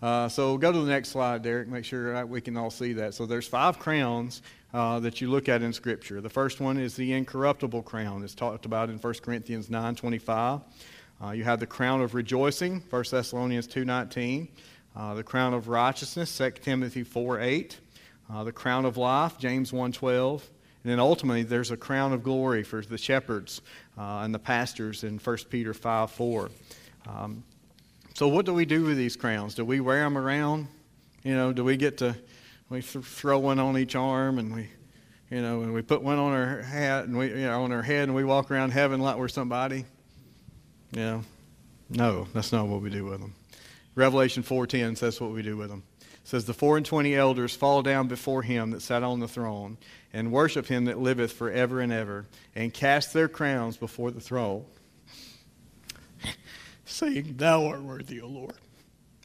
[0.00, 1.68] Uh, so go to the next slide, Derek.
[1.68, 3.14] Make sure we can all see that.
[3.14, 6.20] So there's five crowns uh, that you look at in Scripture.
[6.20, 8.22] The first one is the incorruptible crown.
[8.22, 10.62] It's talked about in 1 Corinthians 9:25.
[11.20, 14.48] Uh, you have the crown of rejoicing, 1 Thessalonians 2:19.
[14.94, 17.78] Uh, the crown of righteousness, 2 Timothy 4:8.
[18.30, 20.42] Uh, the crown of life, James 1:12.
[20.84, 23.62] And then ultimately, there's a crown of glory for the shepherds
[23.98, 26.50] uh, and the pastors in 1 Peter 5 4.
[27.06, 27.42] Um,
[28.18, 29.54] so, what do we do with these crowns?
[29.54, 30.66] Do we wear them around?
[31.22, 32.16] You know, do we get to
[32.68, 34.70] we th- throw one on each arm and we,
[35.30, 37.80] you know, and we put one on our hat and we, you know, on our
[37.80, 39.84] head and we walk around heaven like we're somebody?
[40.90, 41.24] You know,
[41.90, 43.36] no, that's not what we do with them.
[43.94, 45.84] Revelation 4:10 says what we do with them
[46.24, 49.78] says the four and twenty elders fall down before him that sat on the throne
[50.12, 52.26] and worship him that liveth for ever and ever
[52.56, 54.64] and cast their crowns before the throne
[56.88, 58.54] saying thou art worthy o lord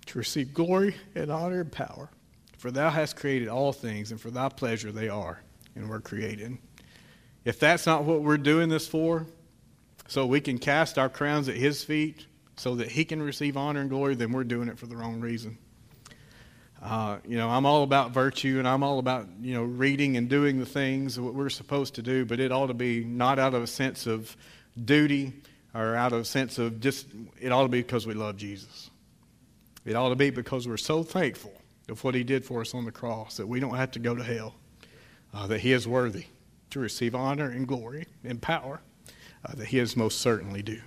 [0.05, 2.09] to receive glory and honor and power
[2.63, 5.41] for thou hast created all things and for thy pleasure they are
[5.75, 6.57] and were created.
[7.43, 9.25] If that's not what we're doing this for
[10.07, 13.81] so we can cast our crowns at his feet so that he can receive honor
[13.81, 15.57] and glory then we're doing it for the wrong reason.
[16.81, 20.29] Uh, you know, I'm all about virtue and I'm all about, you know, reading and
[20.29, 23.53] doing the things that we're supposed to do, but it ought to be not out
[23.53, 24.37] of a sense of
[24.85, 25.33] duty
[25.73, 27.07] or out of a sense of just,
[27.39, 28.89] it ought to be because we love Jesus.
[29.85, 31.53] It ought to be because we're so thankful
[31.89, 34.15] of what he did for us on the cross that we don't have to go
[34.15, 34.55] to hell,
[35.33, 36.25] uh, that he is worthy
[36.69, 38.81] to receive honor and glory and power
[39.45, 40.81] uh, that he is most certainly due.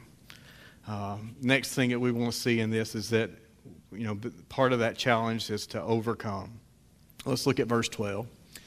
[0.89, 3.31] Um, next thing that we want to see in this is that
[3.93, 4.19] you know,
[4.49, 6.61] part of that challenge is to overcome.
[7.25, 8.27] Let's look at verse 12.
[8.27, 8.63] It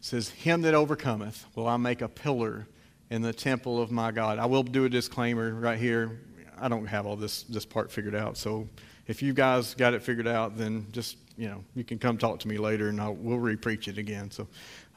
[0.00, 2.66] says, Him that overcometh will I make a pillar
[3.10, 4.38] in the temple of my God.
[4.38, 6.20] I will do a disclaimer right here.
[6.58, 8.36] I don't have all this, this part figured out.
[8.36, 8.68] So
[9.06, 12.40] if you guys got it figured out, then just, you know, you can come talk
[12.40, 14.30] to me later and I'll, we'll repreach it again.
[14.30, 14.48] So,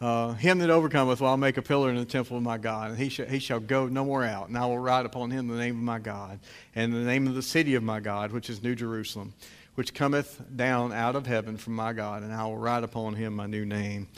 [0.01, 2.91] uh, him that overcometh will I make a pillar in the temple of my God,
[2.91, 4.47] and he, sh- he shall go no more out.
[4.47, 6.39] And I will write upon him the name of my God,
[6.73, 9.33] and the name of the city of my God, which is New Jerusalem
[9.79, 13.37] which cometh down out of heaven from my God, and I will write upon him
[13.37, 14.09] my new name.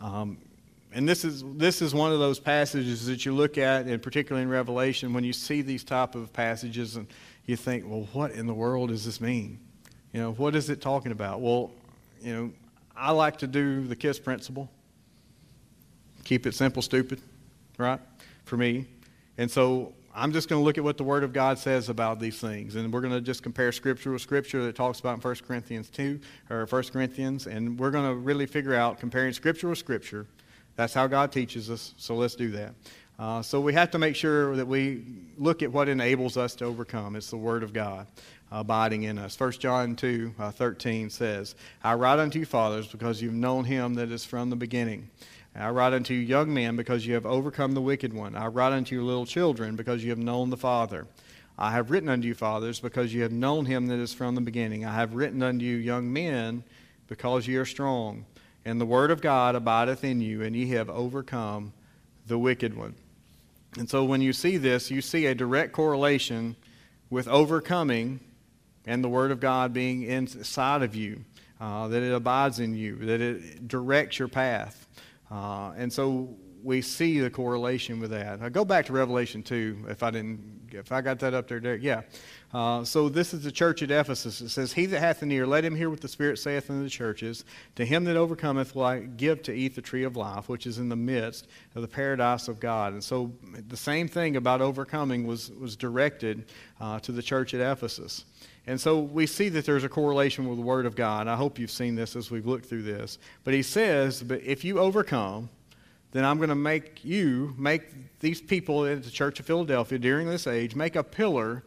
[0.00, 0.38] Um,
[0.92, 4.42] and this is this is one of those passages that you look at, and particularly
[4.42, 7.06] in Revelation, when you see these type of passages, and
[7.46, 9.58] you think, well, what in the world does this mean?
[10.12, 11.40] You know, what is it talking about?
[11.40, 11.70] Well,
[12.20, 12.52] you know,
[12.96, 14.70] I like to do the KISS principle.
[16.24, 17.20] Keep it simple, stupid,
[17.78, 18.00] right?
[18.44, 18.86] For me.
[19.38, 22.18] And so I'm just going to look at what the Word of God says about
[22.18, 22.74] these things.
[22.74, 25.88] And we're going to just compare Scripture with Scripture that talks about in 1 Corinthians
[25.90, 26.18] 2,
[26.50, 30.26] or 1 Corinthians, and we're going to really figure out comparing Scripture with Scripture.
[30.78, 32.72] That's how God teaches us, so let's do that.
[33.18, 35.02] Uh, so we have to make sure that we
[35.36, 37.16] look at what enables us to overcome.
[37.16, 38.06] It's the Word of God
[38.52, 39.38] abiding in us.
[39.40, 43.94] 1 John 2, uh, 13 says, I write unto you, fathers, because you've known him
[43.94, 45.10] that is from the beginning.
[45.56, 48.36] I write unto you, young men, because you have overcome the wicked one.
[48.36, 51.08] I write unto you, little children, because you have known the Father.
[51.58, 54.40] I have written unto you, fathers, because you have known him that is from the
[54.40, 54.84] beginning.
[54.84, 56.62] I have written unto you, young men,
[57.08, 58.26] because you are strong.
[58.68, 61.72] And the word of God abideth in you, and ye have overcome
[62.26, 62.94] the wicked one.
[63.78, 66.54] And so when you see this, you see a direct correlation
[67.08, 68.20] with overcoming
[68.84, 71.24] and the word of God being inside of you,
[71.58, 74.86] uh, that it abides in you, that it directs your path.
[75.30, 78.42] Uh, and so we see the correlation with that.
[78.42, 81.58] I go back to Revelation 2, if I didn't, if I got that up there,
[81.58, 81.82] Derek.
[81.82, 82.02] Yeah.
[82.52, 84.40] Uh, so this is the church at Ephesus.
[84.40, 86.82] It says, He that hath an ear, let him hear what the Spirit saith unto
[86.82, 87.44] the churches.
[87.76, 90.78] To him that overcometh will I give to eat the tree of life, which is
[90.78, 92.94] in the midst of the paradise of God.
[92.94, 93.32] And so
[93.68, 96.46] the same thing about overcoming was, was directed
[96.80, 98.24] uh, to the church at Ephesus.
[98.66, 101.28] And so we see that there's a correlation with the Word of God.
[101.28, 103.18] I hope you've seen this as we've looked through this.
[103.44, 105.50] But he says, But if you overcome,
[106.12, 110.26] then I'm going to make you, make these people at the Church of Philadelphia during
[110.26, 111.62] this age, make a pillar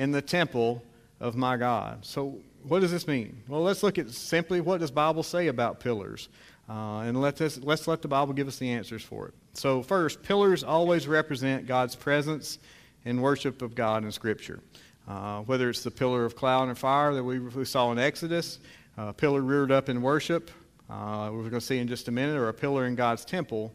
[0.00, 0.82] in the temple
[1.20, 2.06] of my God.
[2.06, 3.42] So, what does this mean?
[3.46, 6.30] Well, let's look at simply what does Bible say about pillars,
[6.70, 9.34] uh, and let this, let's let the Bible give us the answers for it.
[9.52, 12.58] So, first, pillars always represent God's presence
[13.04, 14.60] and worship of God in Scripture.
[15.06, 18.58] Uh, whether it's the pillar of cloud and fire that we, we saw in Exodus,
[18.96, 20.50] a pillar reared up in worship,
[20.88, 23.74] uh, we're going to see in just a minute, or a pillar in God's temple.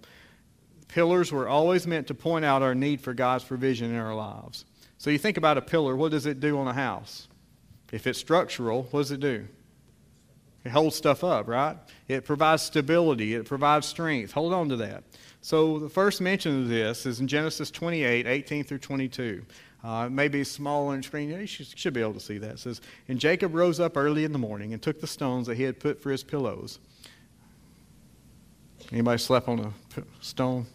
[0.88, 4.65] Pillars were always meant to point out our need for God's provision in our lives.
[5.05, 7.27] So you think about a pillar, what does it do on a house?
[7.91, 9.47] If it's structural, what does it do?
[10.63, 11.77] It holds stuff up, right?
[12.07, 14.31] It provides stability, it provides strength.
[14.31, 15.03] Hold on to that.
[15.41, 19.45] So the first mention of this is in Genesis 28, 18 through 22.
[19.83, 21.29] Uh, maybe small on screen.
[21.29, 22.53] You should, should be able to see that.
[22.53, 25.55] It says, And Jacob rose up early in the morning and took the stones that
[25.55, 26.79] he had put for his pillows.
[28.91, 29.71] Anybody slept on a
[30.19, 30.65] stone?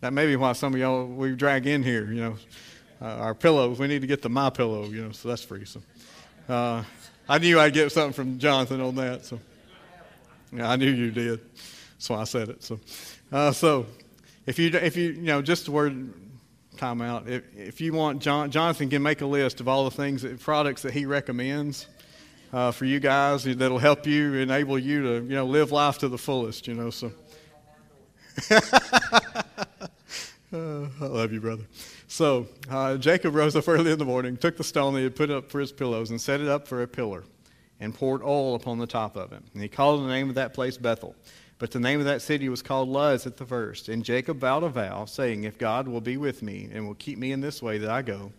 [0.00, 2.36] That may be why some of y'all we drag in here, you know
[3.00, 3.78] uh, our pillows.
[3.78, 5.64] We need to get the my pillow, you know, so that's free.
[5.64, 5.82] So
[6.48, 6.82] uh,
[7.28, 9.24] I knew I'd get something from Jonathan on that.
[9.24, 9.40] So
[10.52, 11.40] yeah, I knew you did.
[11.92, 12.62] That's why I said it.
[12.62, 12.80] So
[13.32, 13.86] uh, so
[14.46, 16.12] if you if you you know just the word
[16.76, 17.28] time out.
[17.28, 20.40] If, if you want, John, Jonathan can make a list of all the things, that,
[20.40, 21.86] products that he recommends
[22.52, 26.08] uh, for you guys that'll help you, enable you to, you know, live life to
[26.08, 27.12] the fullest, you know, so.
[30.52, 31.64] Uh, I love you, brother.
[32.14, 35.16] So uh, Jacob rose up early in the morning, took the stone that he had
[35.16, 37.24] put up for his pillows, and set it up for a pillar,
[37.80, 39.42] and poured oil upon the top of it.
[39.52, 41.16] And he called the name of that place Bethel.
[41.58, 43.88] But the name of that city was called Luz at the first.
[43.88, 47.18] And Jacob vowed a vow, saying, If God will be with me and will keep
[47.18, 48.30] me in this way that I go,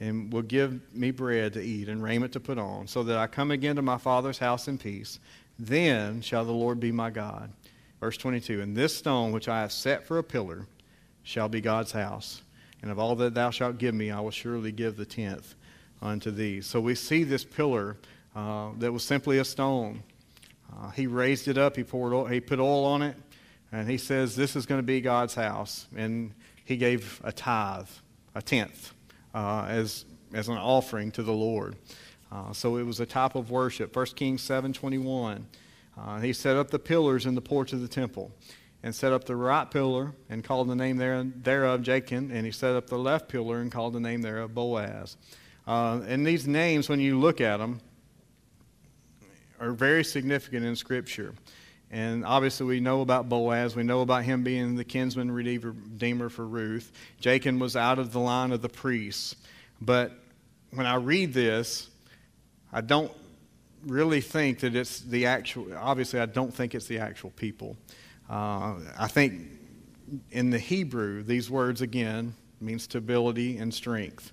[0.00, 3.26] and will give me bread to eat and raiment to put on, so that I
[3.26, 5.18] come again to my father's house in peace,
[5.58, 7.52] then shall the Lord be my God.
[8.00, 10.66] Verse 22 And this stone which I have set for a pillar
[11.24, 12.40] shall be God's house.
[12.82, 15.54] And of all that thou shalt give me, I will surely give the tenth
[16.00, 16.60] unto thee.
[16.60, 17.96] So we see this pillar
[18.36, 20.02] uh, that was simply a stone.
[20.72, 23.16] Uh, he raised it up, he poured oil, he put oil on it,
[23.72, 25.86] and he says, This is going to be God's house.
[25.96, 26.32] And
[26.64, 27.88] he gave a tithe,
[28.34, 28.92] a tenth,
[29.34, 31.76] uh, as, as an offering to the Lord.
[32.30, 33.96] Uh, so it was a type of worship.
[33.96, 35.46] 1 Kings 7 21.
[35.96, 38.30] Uh, he set up the pillars in the porch of the temple
[38.82, 42.52] and set up the right pillar and called the name there, thereof Jachin, and he
[42.52, 45.16] set up the left pillar and called the name thereof Boaz.
[45.66, 47.80] Uh, and these names, when you look at them,
[49.60, 51.34] are very significant in Scripture.
[51.90, 53.74] And obviously, we know about Boaz.
[53.74, 56.92] We know about him being the kinsman redeemer for Ruth.
[57.20, 59.36] Jachin was out of the line of the priests.
[59.80, 60.12] But
[60.72, 61.88] when I read this,
[62.72, 63.10] I don't
[63.86, 67.76] really think that it's the actual, obviously, I don't think it's the actual people.
[68.28, 69.40] Uh, I think
[70.30, 74.32] in the Hebrew, these words again mean stability and strength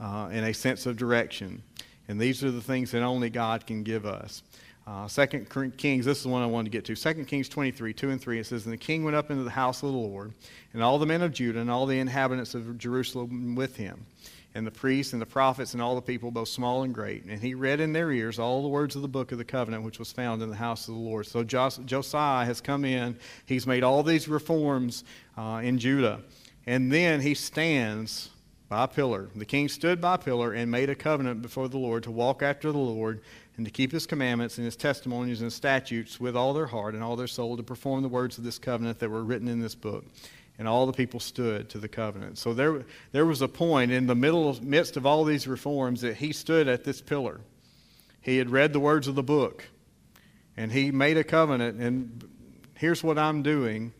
[0.00, 1.62] uh, and a sense of direction.
[2.08, 4.42] And these are the things that only God can give us.
[4.86, 6.94] Uh, Second Kings, this is the one I wanted to get to.
[6.94, 9.50] Second Kings 23, 2 and 3, it says, And the king went up into the
[9.50, 10.32] house of the Lord,
[10.72, 14.06] and all the men of Judah and all the inhabitants of Jerusalem with him
[14.56, 17.24] and the priests and the prophets and all the people, both small and great.
[17.24, 19.84] And he read in their ears all the words of the book of the covenant
[19.84, 21.26] which was found in the house of the Lord.
[21.26, 23.18] So Jos- Josiah has come in.
[23.44, 25.04] He's made all these reforms
[25.36, 26.22] uh, in Judah.
[26.66, 28.30] And then he stands
[28.68, 29.28] by a pillar.
[29.36, 32.42] The king stood by a pillar and made a covenant before the Lord to walk
[32.42, 33.20] after the Lord
[33.58, 37.04] and to keep his commandments and his testimonies and statutes with all their heart and
[37.04, 39.74] all their soul to perform the words of this covenant that were written in this
[39.74, 40.04] book
[40.58, 42.38] and all the people stood to the covenant.
[42.38, 46.16] So there, there was a point in the middle, midst of all these reforms that
[46.16, 47.40] he stood at this pillar.
[48.20, 49.64] He had read the words of the book,
[50.56, 51.80] and he made a covenant.
[51.80, 52.28] And
[52.74, 53.92] here's what I'm doing.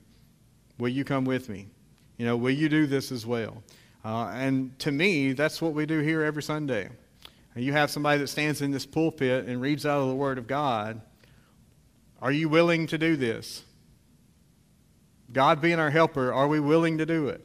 [0.79, 1.69] Will you come with me?
[2.17, 3.63] You know, will you do this as well?
[4.05, 6.89] Uh, and to me, that's what we do here every Sunday.
[7.55, 10.47] You have somebody that stands in this pulpit and reads out of the Word of
[10.47, 11.01] God.
[12.21, 13.63] Are you willing to do this?
[15.33, 17.41] God being our helper, are we willing to do it?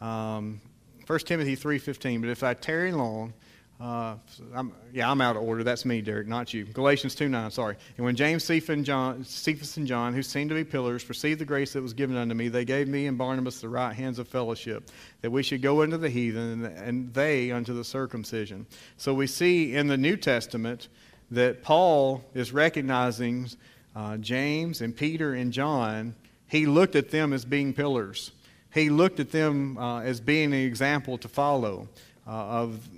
[0.00, 0.60] Um,
[1.06, 3.32] 1 Timothy 3.15, but if I tarry long,
[3.80, 4.16] uh,
[4.54, 5.62] I'm, yeah, I'm out of order.
[5.62, 6.64] That's me, Derek, not you.
[6.64, 7.76] Galatians 2 9, sorry.
[7.96, 11.40] And when James, Cephas, and John, Cephas and John, who seemed to be pillars, perceived
[11.40, 14.18] the grace that was given unto me, they gave me and Barnabas the right hands
[14.18, 18.66] of fellowship, that we should go unto the heathen, and they unto the circumcision.
[18.96, 20.88] So we see in the New Testament
[21.30, 23.48] that Paul is recognizing
[23.94, 26.16] uh, James and Peter and John.
[26.48, 28.32] He looked at them as being pillars.
[28.72, 31.88] He looked at them uh, as being an example to follow
[32.26, 32.88] uh, of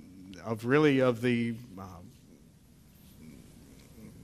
[0.43, 1.83] of really of the uh,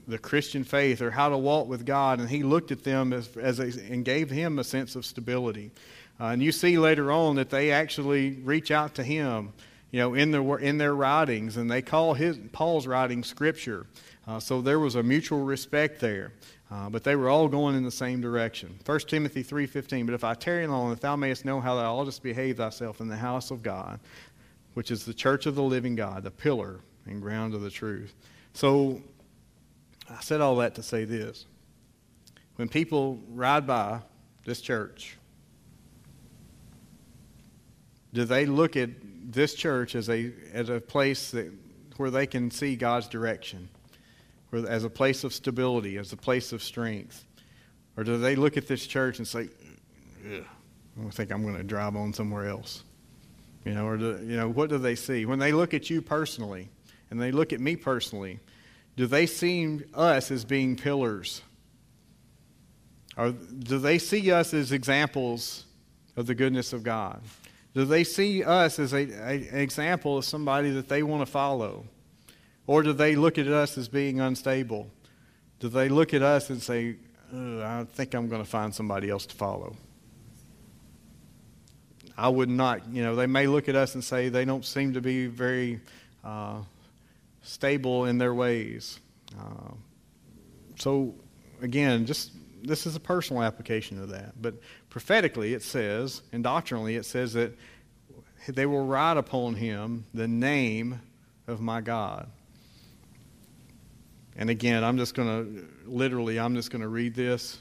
[0.08, 3.36] the Christian faith or how to walk with God, and he looked at them as,
[3.36, 5.70] as a, and gave him a sense of stability.
[6.18, 9.52] Uh, and you see later on that they actually reach out to him,
[9.90, 13.86] you know, in their in their writings, and they call his Paul's writing scripture.
[14.26, 16.32] Uh, so there was a mutual respect there.
[16.70, 18.78] Uh, but they were all going in the same direction.
[18.84, 22.22] 1 Timothy 3.15, But if I tarry long, that thou mayest know how thou oughtest
[22.22, 23.98] behave thyself in the house of God,
[24.74, 28.14] which is the church of the living God, the pillar and ground of the truth.
[28.52, 29.00] So
[30.10, 31.46] I said all that to say this.
[32.56, 34.00] When people ride by
[34.44, 35.16] this church,
[38.12, 38.90] do they look at
[39.28, 41.52] this church as a, as a place that,
[41.96, 43.68] where they can see God's direction,
[44.50, 47.24] where, as a place of stability, as a place of strength?
[47.96, 49.48] Or do they look at this church and say,
[50.26, 52.84] I think I'm going to drive on somewhere else?
[53.64, 56.00] You know, or do, you know, what do they see when they look at you
[56.00, 56.68] personally,
[57.10, 58.40] and they look at me personally?
[58.96, 61.42] Do they see us as being pillars?
[63.16, 65.64] Or do they see us as examples
[66.16, 67.20] of the goodness of God?
[67.74, 71.30] Do they see us as a, a, an example of somebody that they want to
[71.30, 71.86] follow?
[72.66, 74.90] Or do they look at us as being unstable?
[75.60, 76.96] Do they look at us and say,
[77.32, 79.76] I think I'm going to find somebody else to follow?
[82.16, 84.94] I would not, you know, they may look at us and say they don't seem
[84.94, 85.80] to be very
[86.24, 86.62] uh,
[87.42, 88.98] stable in their ways.
[89.38, 89.72] Uh,
[90.76, 91.14] so,
[91.62, 94.40] again, just this is a personal application of that.
[94.40, 94.54] But
[94.90, 97.56] prophetically, it says, and doctrinally, it says that
[98.48, 101.00] they will write upon him the name
[101.46, 102.28] of my God.
[104.36, 107.60] And again, I'm just going to, literally, I'm just going to read this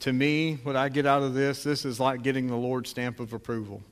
[0.00, 3.20] to me, what I get out of this, this is like getting the Lord's stamp
[3.20, 3.82] of approval.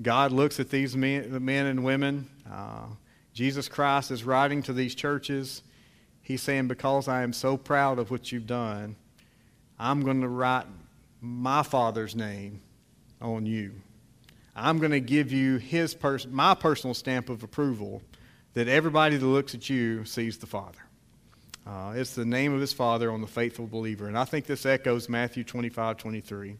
[0.00, 2.28] God looks at these men, men and women.
[2.50, 2.86] Uh,
[3.32, 5.62] Jesus Christ is writing to these churches.
[6.22, 8.96] He's saying, Because I am so proud of what you've done,
[9.78, 10.66] I'm going to write
[11.22, 12.60] my Father's name
[13.20, 13.72] on you.
[14.54, 18.02] I'm going to give you his pers- my personal stamp of approval
[18.54, 20.80] that everybody that looks at you sees the Father.
[21.64, 24.08] Uh, it's the name of his Father on the faithful believer.
[24.08, 26.50] And I think this echoes Matthew 25, 23.
[26.50, 26.58] It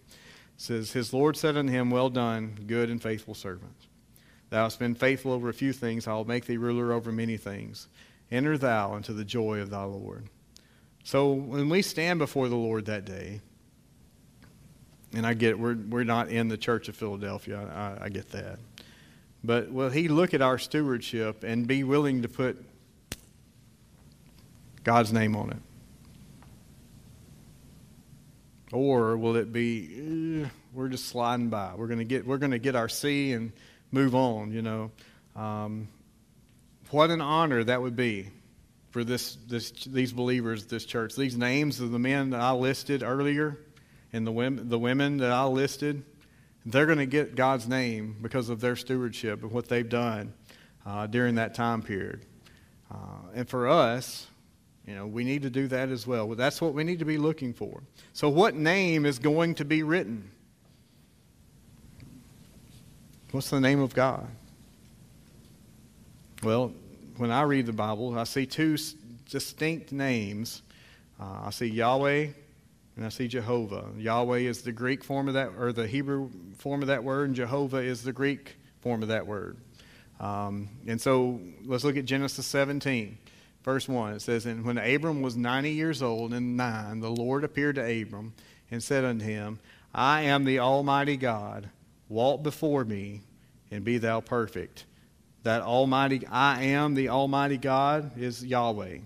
[0.56, 3.74] says, His Lord said unto him, Well done, good and faithful servant.
[4.50, 7.36] Thou hast been faithful over a few things, I will make thee ruler over many
[7.36, 7.88] things.
[8.30, 10.28] Enter thou into the joy of thy Lord.
[11.04, 13.40] So when we stand before the Lord that day,
[15.14, 17.60] and I get it, we're, we're not in the church of Philadelphia,
[18.00, 18.58] I, I get that.
[19.44, 22.64] But will he look at our stewardship and be willing to put
[24.84, 25.56] God's name on it?
[28.72, 31.72] Or will it be eh, we're just sliding by?
[31.76, 33.52] We're gonna get we're gonna get our C and
[33.90, 34.52] move on.
[34.52, 34.90] You know,
[35.36, 35.88] um,
[36.90, 38.30] what an honor that would be
[38.90, 41.16] for this, this these believers, this church.
[41.16, 43.58] These names of the men that I listed earlier,
[44.12, 46.02] and the women the women that I listed,
[46.66, 50.32] they're going to get God's name because of their stewardship and what they've done
[50.86, 52.26] uh, during that time period.
[52.90, 52.96] Uh,
[53.34, 54.26] and for us,
[54.86, 56.28] you know, we need to do that as well.
[56.28, 57.82] That's what we need to be looking for.
[58.12, 60.30] So, what name is going to be written?
[63.30, 64.28] What's the name of God?
[66.42, 66.74] Well,
[67.16, 68.76] when I read the Bible, I see two
[69.30, 70.62] distinct names.
[71.18, 72.28] Uh, I see Yahweh
[72.96, 73.86] and I see Jehovah.
[73.96, 77.36] Yahweh is the Greek form of that, or the Hebrew form of that word, and
[77.36, 79.56] Jehovah is the Greek form of that word.
[80.20, 83.18] Um, and so let's look at Genesis 17.
[83.64, 87.44] Verse 1, it says, And when Abram was 90 years old and nine, the Lord
[87.44, 88.34] appeared to Abram
[88.70, 89.60] and said unto him,
[89.94, 91.68] I am the Almighty God.
[92.08, 93.20] Walk before me
[93.70, 94.84] and be thou perfect.
[95.44, 98.98] That Almighty, I am the Almighty God is Yahweh.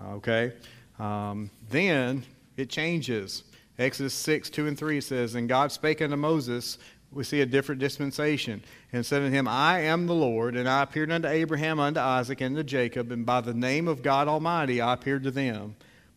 [0.00, 0.52] Okay?
[0.98, 2.24] Um, then
[2.58, 3.44] it changes.
[3.78, 6.78] Exodus 6, 2 and 3 says, And God spake unto Moses
[7.10, 8.62] we see a different dispensation.
[8.92, 12.40] And said unto him, I am the Lord, and I appeared unto Abraham, unto Isaac,
[12.40, 15.76] and to Jacob, and by the name of God Almighty I appeared to them.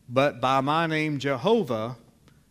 [0.10, 1.96] But by my name Jehovah,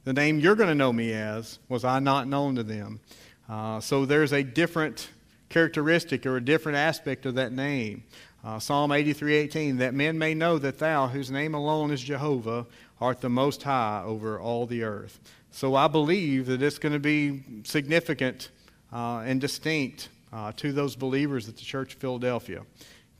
[0.04, 3.00] the name you're going to know me as, was I not known to them.
[3.48, 5.10] Uh, so there's a different
[5.48, 8.04] characteristic or a different aspect of that name.
[8.42, 12.64] Uh, Psalm 83:18, that men may know that thou, whose name alone is Jehovah,
[13.00, 15.18] art the most high over all the earth.
[15.50, 18.50] So I believe that it's going to be significant
[18.92, 22.62] uh, and distinct uh, to those believers at the Church of Philadelphia.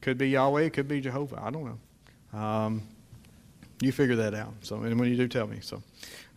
[0.01, 1.41] Could be Yahweh, could be Jehovah.
[1.43, 1.65] I don't
[2.33, 2.39] know.
[2.39, 2.83] Um,
[3.81, 4.55] you figure that out.
[4.63, 5.59] So, and when you do, tell me.
[5.61, 5.83] So,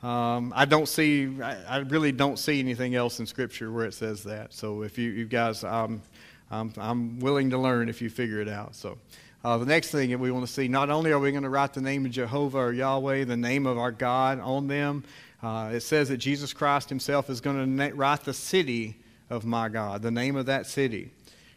[0.07, 1.41] um, I don't see.
[1.41, 4.53] I, I, really don't see anything else in Scripture where it says that.
[4.53, 6.01] So, if you, you guys, um,
[6.49, 8.75] I'm, I'm willing to learn if you figure it out.
[8.75, 8.97] So,
[9.43, 11.49] uh, the next thing that we want to see, not only are we going to
[11.49, 15.03] write the name of Jehovah or Yahweh, the name of our God on them,
[15.41, 18.95] uh, it says that Jesus Christ Himself is going to na- write the city
[19.29, 21.11] of my God, the name of that city.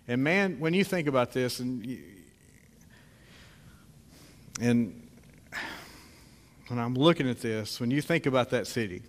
[0.08, 1.98] And man, when you think about this, and
[4.60, 5.08] and
[6.68, 9.02] when I'm looking at this, when you think about that city,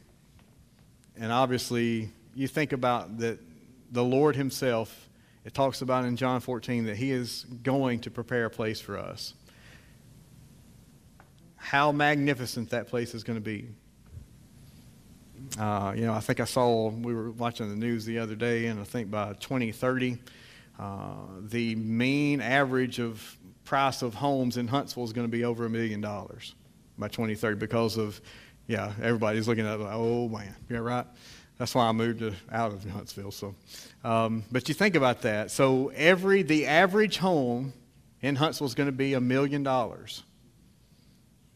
[1.20, 3.40] and obviously you think about that
[3.92, 5.07] the Lord Himself,
[5.48, 8.98] it talks about in John 14 that He is going to prepare a place for
[8.98, 9.34] us.
[11.56, 13.70] How magnificent that place is going to be.
[15.58, 18.66] Uh, you know, I think I saw, we were watching the news the other day,
[18.66, 20.18] and I think by 2030,
[20.80, 25.66] uh, the mean average of price of homes in Huntsville is going to be over
[25.66, 26.56] a million dollars
[26.98, 28.20] by 2030 because of,
[28.68, 31.06] yeah, everybody's looking at it like, oh man, yeah, right?
[31.58, 33.32] That's why I moved to, out of Huntsville.
[33.32, 33.56] So,
[34.04, 35.52] um, but you think about that.
[35.52, 37.74] So every the average home
[38.22, 40.24] in Huntsville is going to be a million dollars.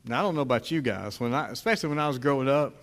[0.06, 2.76] Now I don't know about you guys, when I, especially when I was growing up,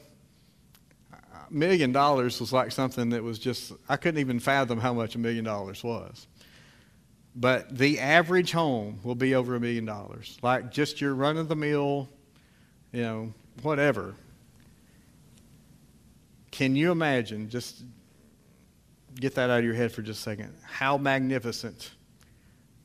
[1.12, 5.14] a million dollars was like something that was just I couldn't even fathom how much
[5.14, 6.26] a million dollars was.
[7.34, 11.48] But the average home will be over a million dollars, like just your run of
[11.48, 12.08] the mill
[12.92, 13.32] you know,
[13.62, 14.14] whatever.
[16.50, 17.82] Can you imagine, just
[19.20, 21.90] get that out of your head for just a second, how magnificent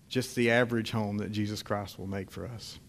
[0.09, 2.79] just the average home that Jesus Christ will make for us?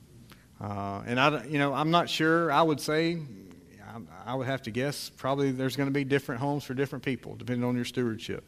[0.61, 2.51] Uh, and I, you know, I'm not sure.
[2.51, 3.19] I would say,
[3.83, 7.05] I, I would have to guess, probably there's going to be different homes for different
[7.05, 8.45] people, depending on your stewardship.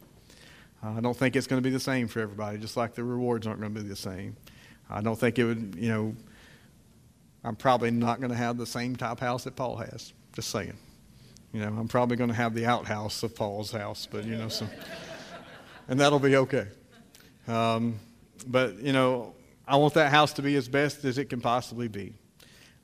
[0.83, 3.03] Uh, I don't think it's going to be the same for everybody, just like the
[3.03, 4.35] rewards aren't going to be the same.
[4.89, 6.15] I don't think it would, you know,
[7.43, 10.13] I'm probably not going to have the same type house that Paul has.
[10.33, 10.77] Just saying.
[11.53, 14.49] You know, I'm probably going to have the outhouse of Paul's house, but you know,
[14.49, 14.67] so,
[15.87, 16.67] and that'll be okay.
[17.47, 17.99] Um,
[18.45, 19.33] but you know,
[19.67, 22.13] I want that house to be as best as it can possibly be,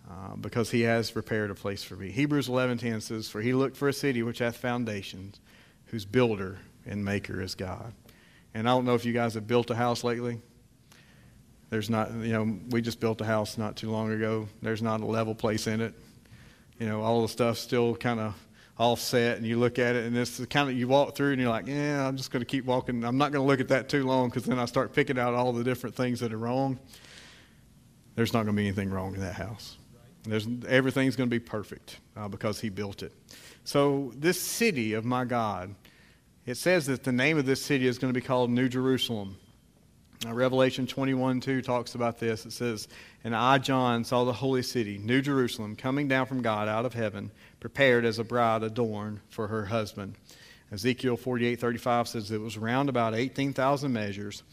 [0.09, 2.09] uh, because He has prepared a place for me.
[2.11, 5.39] Hebrews 11:10 says, "For He looked for a city which hath foundations,
[5.87, 7.93] whose builder and maker is God."
[8.53, 10.39] And I don't know if you guys have built a house lately.
[11.69, 14.47] There's not, you know, we just built a house not too long ago.
[14.61, 15.95] There's not a level place in it.
[16.79, 18.35] You know, all the stuff's still kind of
[18.77, 21.49] offset, and you look at it, and it's kind of you walk through, and you're
[21.49, 23.03] like, yeah, I'm just going to keep walking.
[23.03, 25.33] I'm not going to look at that too long because then I start picking out
[25.33, 26.79] all the different things that are wrong.
[28.15, 29.77] There's not going to be anything wrong in that house.
[30.23, 33.11] There's everything's going to be perfect uh, because He built it.
[33.65, 35.75] So this city of my God,
[36.45, 39.37] it says that the name of this city is going to be called New Jerusalem.
[40.23, 42.45] Now, Revelation 21 2 talks about this.
[42.45, 42.87] It says,
[43.23, 46.93] And I, John, saw the holy city, New Jerusalem, coming down from God out of
[46.93, 47.31] heaven,
[47.63, 50.17] prepared as a bride adorned for her husband.
[50.69, 54.43] Ezekiel 48:35 says it was round about 18,000 measures.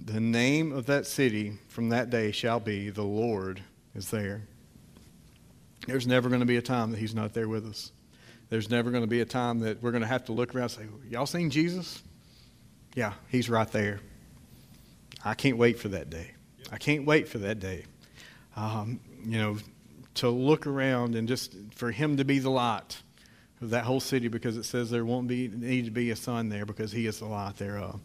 [0.00, 3.62] The name of that city from that day shall be, The Lord
[3.94, 4.42] is there.
[5.86, 7.92] There's never going to be a time that He's not there with us.
[8.48, 10.64] There's never going to be a time that we're going to have to look around
[10.64, 12.02] and say, Y'all seen Jesus?
[12.96, 14.00] Yeah, He's right there.
[15.24, 16.32] I can't wait for that day.
[16.72, 17.84] I can't wait for that day.
[18.56, 19.58] Um, you know,
[20.16, 23.02] to look around and just for him to be the light
[23.60, 26.48] of that whole city because it says there won't be need to be a sun
[26.48, 28.00] there because he is the light thereof.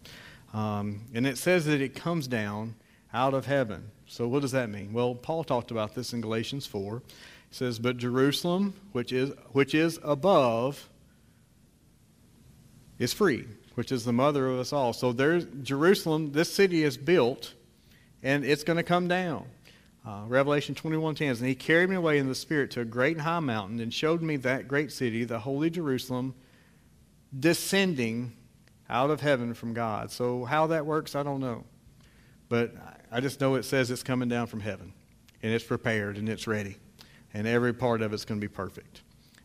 [0.54, 2.76] Um, and it says that it comes down
[3.14, 3.92] out of heaven.
[4.08, 4.94] So what does that mean?
[4.94, 6.98] Well, Paul talked about this in Galatians 4.
[6.98, 7.04] It
[7.52, 10.90] says, But Jerusalem, which is which is above,
[13.00, 13.46] is free
[13.76, 14.94] which is the mother of us all.
[14.94, 17.54] So there's Jerusalem, this city is built,
[18.22, 19.46] and it's going to come down.
[20.06, 23.22] Uh, Revelation 21:10 and he carried me away in the spirit to a great and
[23.22, 26.34] high mountain and showed me that great city, the holy Jerusalem,
[27.40, 28.34] descending
[28.90, 30.12] out of heaven from God.
[30.12, 31.64] So how that works, I don't know.
[32.50, 32.74] But
[33.12, 34.92] I just know it says it's coming down from heaven
[35.44, 36.78] and it's prepared and it's ready.
[37.34, 39.02] And every part of it's going to be perfect.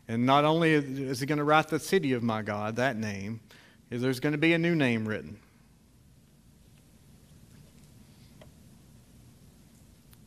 [0.07, 3.39] And not only is he going to write the city of my God, that name,
[3.89, 5.39] there's going to be a new name written.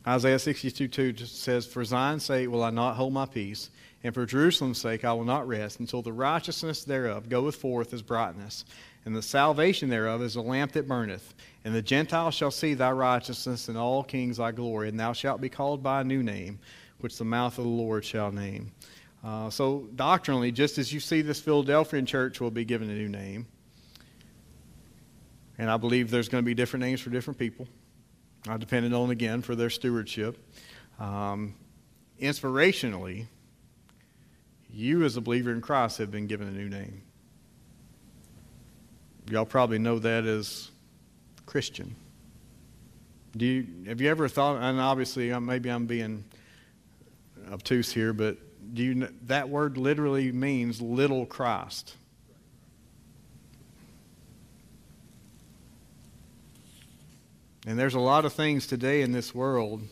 [0.07, 3.69] Isaiah 62 2 says, For Zion's sake will I not hold my peace,
[4.03, 8.01] and for Jerusalem's sake I will not rest, until the righteousness thereof goeth forth as
[8.01, 8.65] brightness,
[9.05, 11.35] and the salvation thereof is a lamp that burneth.
[11.63, 15.39] And the Gentiles shall see thy righteousness, and all kings thy glory, and thou shalt
[15.39, 16.59] be called by a new name,
[16.99, 18.71] which the mouth of the Lord shall name.
[19.23, 23.09] Uh, so, doctrinally, just as you see this Philadelphian church will be given a new
[23.09, 23.45] name,
[25.59, 27.67] and I believe there's going to be different names for different people,
[28.47, 30.37] uh, depending on, again, for their stewardship.
[30.99, 31.55] Um,
[32.19, 33.27] inspirationally,
[34.69, 37.01] you as a believer in Christ have been given a new name.
[39.29, 40.71] Y'all probably know that as
[41.45, 41.95] Christian.
[43.35, 46.25] Do you, have you ever thought, and obviously maybe I'm being
[47.51, 48.37] obtuse here, but
[48.73, 51.95] do you, that word literally means little Christ.
[57.67, 59.83] And there's a lot of things today in this world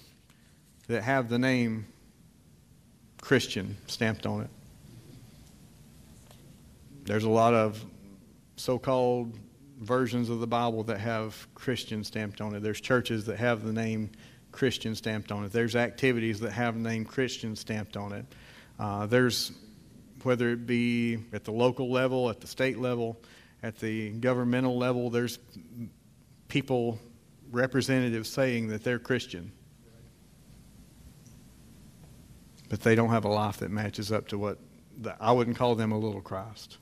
[0.88, 1.86] that have the name
[3.22, 4.50] Christian stamped on it.
[7.04, 7.84] There's a lot of
[8.56, 9.38] so called
[9.80, 12.62] versions of the Bible that have Christian stamped on it.
[12.62, 14.12] There's churches that have the name
[14.52, 15.52] Christian stamped on it.
[15.52, 18.26] There's activities that have the name Christian stamped on it.
[18.80, 19.52] Uh, there's,
[20.24, 23.18] whether it be at the local level, at the state level,
[23.62, 25.38] at the governmental level, there's
[26.48, 27.00] people,
[27.52, 29.52] representatives saying that they're Christian.
[32.70, 34.60] But they don't have a life that matches up to what
[35.02, 36.78] the, I wouldn't call them a little Christ.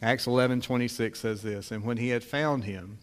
[0.00, 2.98] Acts 11:26 says this, and when he had found him,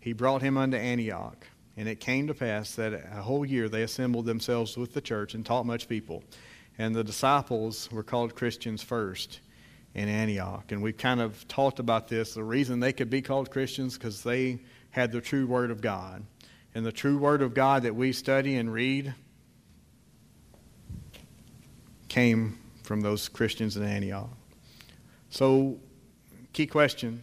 [0.00, 1.46] he brought him unto Antioch.
[1.76, 5.34] And it came to pass that a whole year they assembled themselves with the church
[5.34, 6.24] and taught much people.
[6.76, 9.40] And the disciples were called Christians first
[9.94, 10.72] in Antioch.
[10.72, 12.34] And we've kind of talked about this.
[12.34, 14.60] The reason they could be called Christians because they
[14.90, 16.24] had the true Word of God.
[16.74, 19.14] And the true Word of God that we study and read
[22.08, 24.30] came from those Christians in Antioch.
[25.30, 25.78] So
[26.52, 27.22] Key question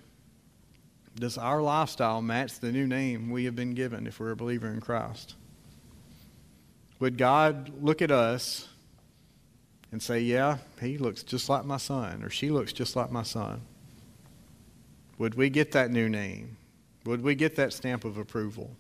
[1.16, 4.68] Does our lifestyle match the new name we have been given if we're a believer
[4.68, 5.36] in Christ?
[7.00, 8.67] Would God look at us
[9.92, 13.24] and say, Yeah, he looks just like my son, or she looks just like my
[13.24, 13.62] son?
[15.18, 16.58] Would we get that new name?
[17.06, 18.76] Would we get that stamp of approval?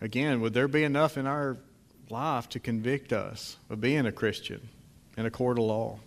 [0.00, 1.58] Again, would there be enough in our
[2.10, 4.68] life to convict us of being a Christian
[5.16, 5.98] in a court of law?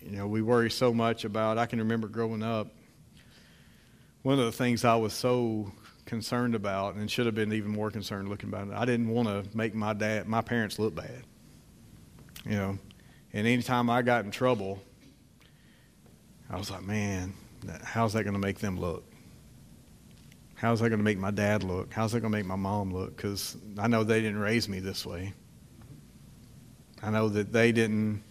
[0.00, 2.68] You know, we worry so much about, I can remember growing up,
[4.22, 5.72] one of the things I was so
[6.04, 9.28] concerned about and should have been even more concerned looking about it, I didn't want
[9.28, 11.22] to make my dad, my parents look bad.
[12.44, 12.78] You know,
[13.32, 14.82] and anytime I got in trouble,
[16.50, 17.34] I was like, man,
[17.84, 19.04] how's that going to make them look?
[20.54, 21.92] How's that going to make my dad look?
[21.92, 23.16] How's that going to make my mom look?
[23.16, 25.34] Because I know they didn't raise me this way.
[27.02, 28.22] I know that they didn't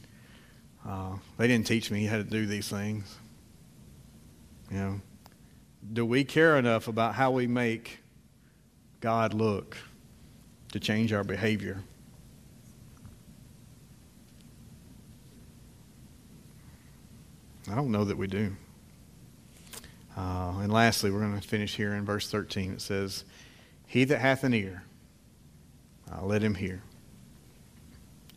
[0.87, 3.15] uh, they didn't teach me how to do these things.
[4.71, 5.01] You know,
[5.93, 7.99] do we care enough about how we make
[8.99, 9.77] God look
[10.71, 11.81] to change our behavior?
[17.69, 18.55] I don't know that we do.
[20.17, 22.73] Uh, and lastly, we're going to finish here in verse 13.
[22.73, 23.23] It says,
[23.87, 24.83] He that hath an ear,
[26.11, 26.81] uh, let him hear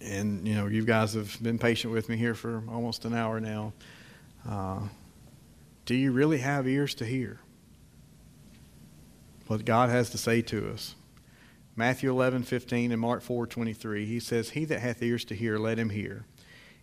[0.04, 3.40] and you know you guys have been patient with me here for almost an hour
[3.40, 3.72] now.
[4.48, 4.80] Uh,
[5.84, 7.40] do you really have ears to hear
[9.46, 10.94] what God has to say to us?
[11.76, 15.58] Matthew 11, 15 and Mark 4, 23, he says, He that hath ears to hear,
[15.58, 16.24] let him hear.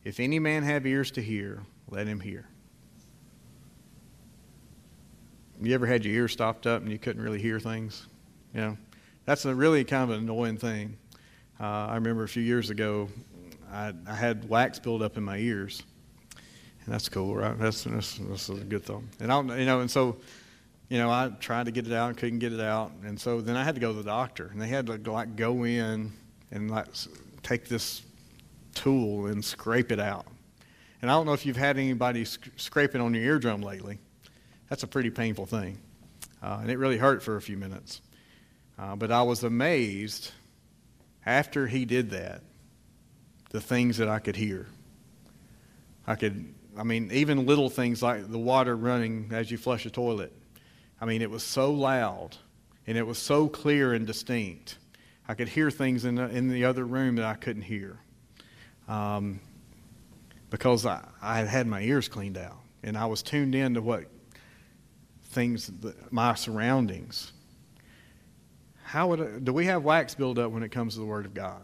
[0.03, 2.47] If any man have ears to hear, let him hear.
[5.61, 8.07] You ever had your ears stopped up and you couldn't really hear things?
[8.53, 8.77] You know,
[9.25, 10.97] that's a really kind of an annoying thing.
[11.59, 13.09] Uh, I remember a few years ago,
[13.71, 15.83] I, I, had wax build up in my ears,
[16.85, 17.57] and that's cool, right?
[17.57, 19.07] That's that's, that's a good thing.
[19.19, 20.17] And I, you know, and so,
[20.89, 23.41] you know, I tried to get it out and couldn't get it out, and so
[23.41, 26.11] then I had to go to the doctor, and they had to like go in
[26.51, 26.87] and like
[27.43, 28.01] take this
[28.73, 30.25] tool and scrape it out.
[31.01, 33.99] And I don't know if you've had anybody sc- scraping on your eardrum lately.
[34.69, 35.77] That's a pretty painful thing,
[36.41, 38.01] uh, and it really hurt for a few minutes.
[38.79, 40.31] Uh, but I was amazed
[41.25, 42.41] after he did that,
[43.51, 44.67] the things that I could hear.
[46.07, 49.89] I could, I mean, even little things like the water running as you flush a
[49.89, 50.33] toilet.
[50.99, 52.37] I mean, it was so loud
[52.87, 54.77] and it was so clear and distinct.
[55.27, 57.99] I could hear things in the, in the other room that I couldn't hear
[58.87, 59.39] um,
[60.49, 63.81] because I, I had had my ears cleaned out and I was tuned in to
[63.81, 64.05] what
[65.25, 65.71] things,
[66.09, 67.31] my surroundings.
[68.83, 71.61] How would do we have wax buildup when it comes to the Word of God?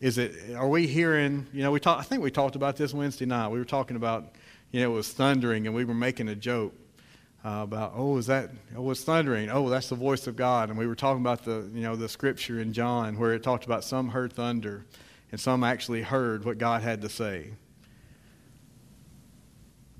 [0.00, 0.54] Is it?
[0.54, 1.46] Are we hearing?
[1.52, 1.98] You know, we talk.
[1.98, 3.48] I think we talked about this Wednesday night.
[3.48, 4.34] We were talking about,
[4.70, 6.74] you know, it was thundering, and we were making a joke
[7.44, 8.50] uh, about, oh, is that?
[8.76, 9.50] Oh, it's thundering.
[9.50, 10.68] Oh, that's the voice of God.
[10.68, 13.64] And we were talking about the, you know, the scripture in John where it talked
[13.64, 14.84] about some heard thunder,
[15.30, 17.52] and some actually heard what God had to say.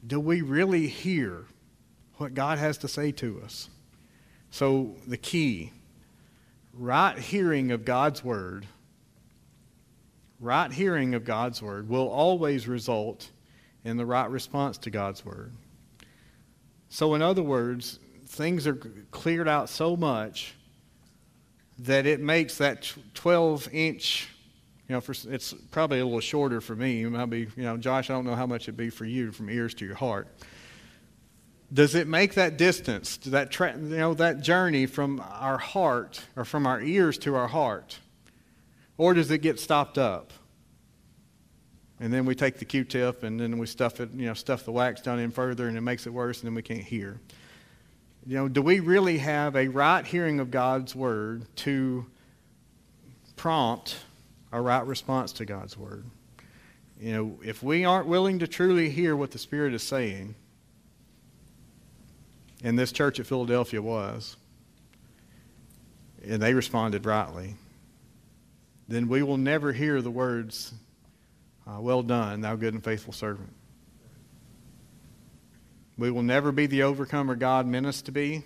[0.07, 1.47] Do we really hear
[2.17, 3.71] what God has to say to us?
[4.51, 5.73] So the key,
[6.73, 8.67] right hearing of God's word
[10.41, 13.31] right hearing of God's word will always result
[13.85, 15.53] in the right response to God's word.
[16.89, 18.75] So, in other words, things are
[19.11, 20.55] cleared out so much
[21.81, 24.29] that it makes that 12 inch,
[24.89, 27.03] you know, for, it's probably a little shorter for me.
[27.03, 29.33] It might be, you know, Josh, I don't know how much it'd be for you
[29.33, 30.29] from ears to your heart.
[31.73, 36.45] Does it make that distance, that tra- you know, that journey from our heart or
[36.45, 37.99] from our ears to our heart?
[38.97, 40.33] Or does it get stopped up?
[42.01, 44.73] And then we take the Q-tip and then we stuff it, you know, stuff the
[44.73, 47.21] wax down in further and it makes it worse and then we can't hear.
[48.27, 52.07] You know, do we really have a right hearing of God's word to
[53.37, 53.99] prompt
[54.53, 56.05] a right response to God's word?
[57.01, 60.35] You know, if we aren't willing to truly hear what the Spirit is saying,
[62.63, 64.37] and this church at Philadelphia was,
[66.27, 67.57] and they responded rightly,
[68.89, 70.73] then we will never hear the words,
[71.67, 73.53] uh, Well done, thou good and faithful servant.
[75.97, 78.43] We will never be the overcomer God meant us to be.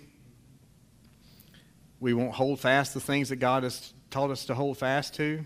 [1.99, 5.43] We won't hold fast the things that God has taught us to hold fast to.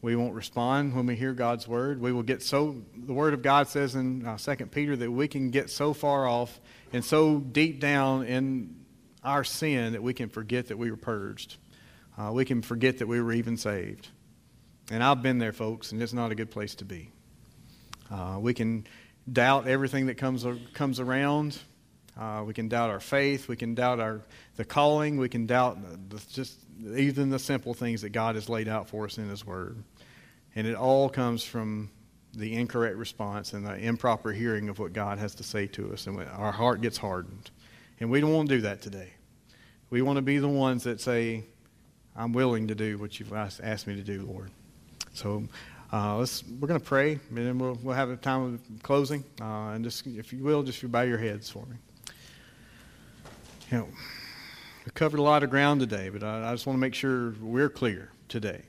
[0.00, 2.00] We won't respond when we hear God's word.
[2.00, 5.26] We will get so, the word of God says in uh, 2 Peter that we
[5.26, 6.60] can get so far off
[6.92, 8.84] and so deep down in
[9.24, 11.56] our sin that we can forget that we were purged.
[12.18, 14.08] Uh, we can forget that we were even saved.
[14.90, 17.10] And I've been there, folks, and it's not a good place to be.
[18.10, 18.86] Uh, we can
[19.30, 21.58] doubt everything that comes, comes around.
[22.18, 23.48] Uh, we can doubt our faith.
[23.48, 24.22] We can doubt our,
[24.56, 25.18] the calling.
[25.18, 26.58] We can doubt the, just
[26.94, 29.82] even the simple things that God has laid out for us in His Word.
[30.54, 31.90] And it all comes from
[32.32, 36.06] the incorrect response and the improper hearing of what God has to say to us.
[36.06, 37.50] And our heart gets hardened.
[37.98, 39.12] And we don't want to do that today.
[39.90, 41.44] We want to be the ones that say,
[42.16, 44.50] I'm willing to do what you've asked me to do, Lord.
[45.12, 45.44] So
[45.92, 49.22] uh, let's, we're going to pray, and then we'll, we'll have a time of closing.
[49.40, 51.76] Uh, and just, if you will, just bow your heads for me.
[53.70, 53.88] You know,
[54.84, 57.34] we covered a lot of ground today, but I, I just want to make sure
[57.40, 58.62] we're clear today.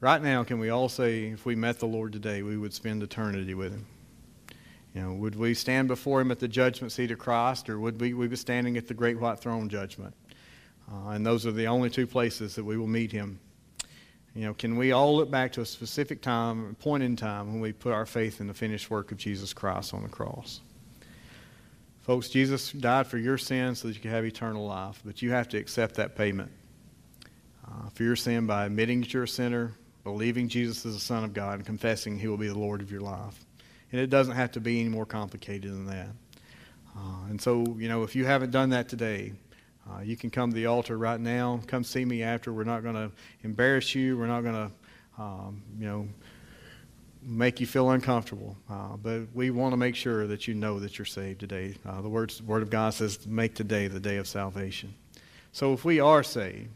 [0.00, 3.02] Right now, can we all say, if we met the Lord today, we would spend
[3.02, 3.86] eternity with Him?
[4.94, 8.00] You know, would we stand before Him at the judgment seat of Christ, or would
[8.00, 10.14] we, we be standing at the great white throne judgment?
[10.90, 13.38] Uh, and those are the only two places that we will meet him.
[14.34, 17.48] You know, can we all look back to a specific time, a point in time,
[17.48, 20.60] when we put our faith in the finished work of Jesus Christ on the cross?
[22.02, 25.30] Folks, Jesus died for your sins so that you can have eternal life, but you
[25.32, 26.50] have to accept that payment
[27.66, 29.72] uh, for your sin by admitting that you're a sinner,
[30.04, 32.90] believing Jesus is the Son of God, and confessing He will be the Lord of
[32.90, 33.44] your life.
[33.92, 36.08] And it doesn't have to be any more complicated than that.
[36.96, 39.32] Uh, and so, you know, if you haven't done that today,
[39.90, 41.60] uh, you can come to the altar right now.
[41.66, 42.52] Come see me after.
[42.52, 43.10] We're not going to
[43.42, 44.16] embarrass you.
[44.16, 46.08] We're not going to, um, you know,
[47.22, 48.56] make you feel uncomfortable.
[48.68, 51.74] Uh, but we want to make sure that you know that you're saved today.
[51.86, 54.94] Uh, the words, Word of God says, make today the day of salvation.
[55.52, 56.68] So if we are saved,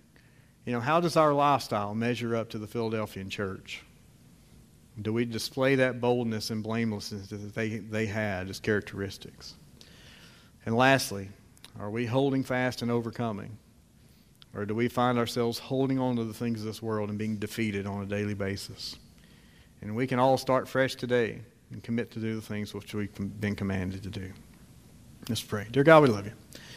[0.65, 3.83] you know, how does our lifestyle measure up to the Philadelphian church?
[5.01, 9.55] Do we display that boldness and blamelessness that they, they had as characteristics?
[10.67, 11.29] And lastly,
[11.79, 13.59] are we holding fast and overcoming?
[14.55, 17.37] Or do we find ourselves holding on to the things of this world and being
[17.37, 18.97] defeated on a daily basis?
[19.83, 21.41] And we can all start fresh today
[21.73, 24.33] and commit to do the things which we've been commanded to do.
[25.29, 25.67] Let's pray.
[25.71, 26.33] Dear God, we love you.